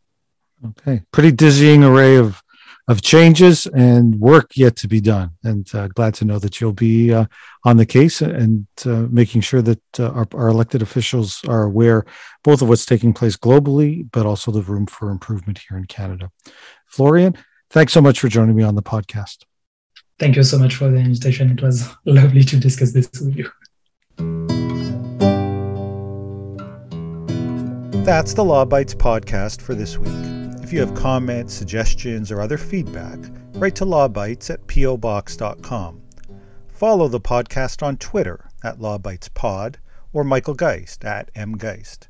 Okay, 0.66 1.02
pretty 1.12 1.30
dizzying 1.30 1.84
array 1.84 2.16
of 2.16 2.42
of 2.86 3.00
changes 3.00 3.66
and 3.68 4.20
work 4.20 4.56
yet 4.56 4.76
to 4.76 4.88
be 4.88 5.00
done. 5.00 5.30
And 5.42 5.66
uh, 5.74 5.88
glad 5.88 6.14
to 6.14 6.24
know 6.24 6.38
that 6.38 6.60
you'll 6.60 6.74
be 6.74 7.14
uh, 7.14 7.24
on 7.64 7.78
the 7.78 7.86
case 7.86 8.20
and 8.20 8.66
uh, 8.84 9.06
making 9.10 9.40
sure 9.40 9.62
that 9.62 9.80
uh, 9.98 10.10
our, 10.10 10.28
our, 10.34 10.48
elected 10.48 10.82
officials 10.82 11.40
are 11.48 11.62
aware 11.62 12.04
both 12.42 12.60
of 12.60 12.68
what's 12.68 12.84
taking 12.84 13.14
place 13.14 13.36
globally, 13.36 14.06
but 14.12 14.26
also 14.26 14.50
the 14.50 14.60
room 14.60 14.86
for 14.86 15.10
improvement 15.10 15.60
here 15.66 15.78
in 15.78 15.86
Canada. 15.86 16.30
Florian, 16.86 17.34
thanks 17.70 17.92
so 17.92 18.02
much 18.02 18.20
for 18.20 18.28
joining 18.28 18.54
me 18.54 18.62
on 18.62 18.74
the 18.74 18.82
podcast. 18.82 19.44
Thank 20.18 20.36
you 20.36 20.42
so 20.42 20.58
much 20.58 20.76
for 20.76 20.90
the 20.90 20.98
invitation. 20.98 21.50
It 21.50 21.62
was 21.62 21.88
lovely 22.04 22.42
to 22.44 22.56
discuss 22.58 22.92
this 22.92 23.08
with 23.20 23.36
you. 23.36 23.50
That's 28.04 28.34
the 28.34 28.44
Law 28.44 28.66
Bytes 28.66 28.94
podcast 28.94 29.62
for 29.62 29.74
this 29.74 29.96
week. 29.96 30.12
If 30.62 30.74
you 30.74 30.80
have 30.80 30.94
comments, 30.94 31.54
suggestions, 31.54 32.30
or 32.30 32.42
other 32.42 32.58
feedback, 32.58 33.18
write 33.54 33.74
to 33.76 33.86
lawbytes 33.86 34.50
at 34.50 34.66
pobox.com. 34.66 36.02
Follow 36.68 37.08
the 37.08 37.18
podcast 37.18 37.82
on 37.82 37.96
Twitter 37.96 38.50
at 38.62 38.78
lawbytespod 38.78 39.76
or 40.12 40.22
Michael 40.22 40.52
Geist 40.52 41.02
at 41.06 41.32
mgeist. 41.32 42.08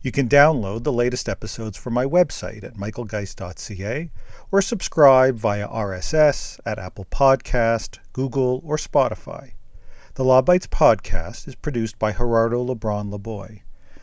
You 0.00 0.12
can 0.12 0.28
download 0.28 0.84
the 0.84 0.92
latest 0.92 1.28
episodes 1.28 1.76
from 1.76 1.94
my 1.94 2.04
website 2.04 2.62
at 2.62 2.74
michaelgeist.ca 2.74 4.10
or 4.52 4.62
subscribe 4.62 5.34
via 5.34 5.66
RSS 5.66 6.60
at 6.64 6.78
Apple 6.78 7.06
Podcast, 7.06 7.98
Google, 8.12 8.62
or 8.64 8.76
Spotify. 8.76 9.54
The 10.14 10.24
Law 10.24 10.40
Bytes 10.40 10.68
podcast 10.68 11.48
is 11.48 11.56
produced 11.56 11.98
by 11.98 12.12
Gerardo 12.12 12.64
Lebron 12.64 13.10
Laboy. 13.12 13.62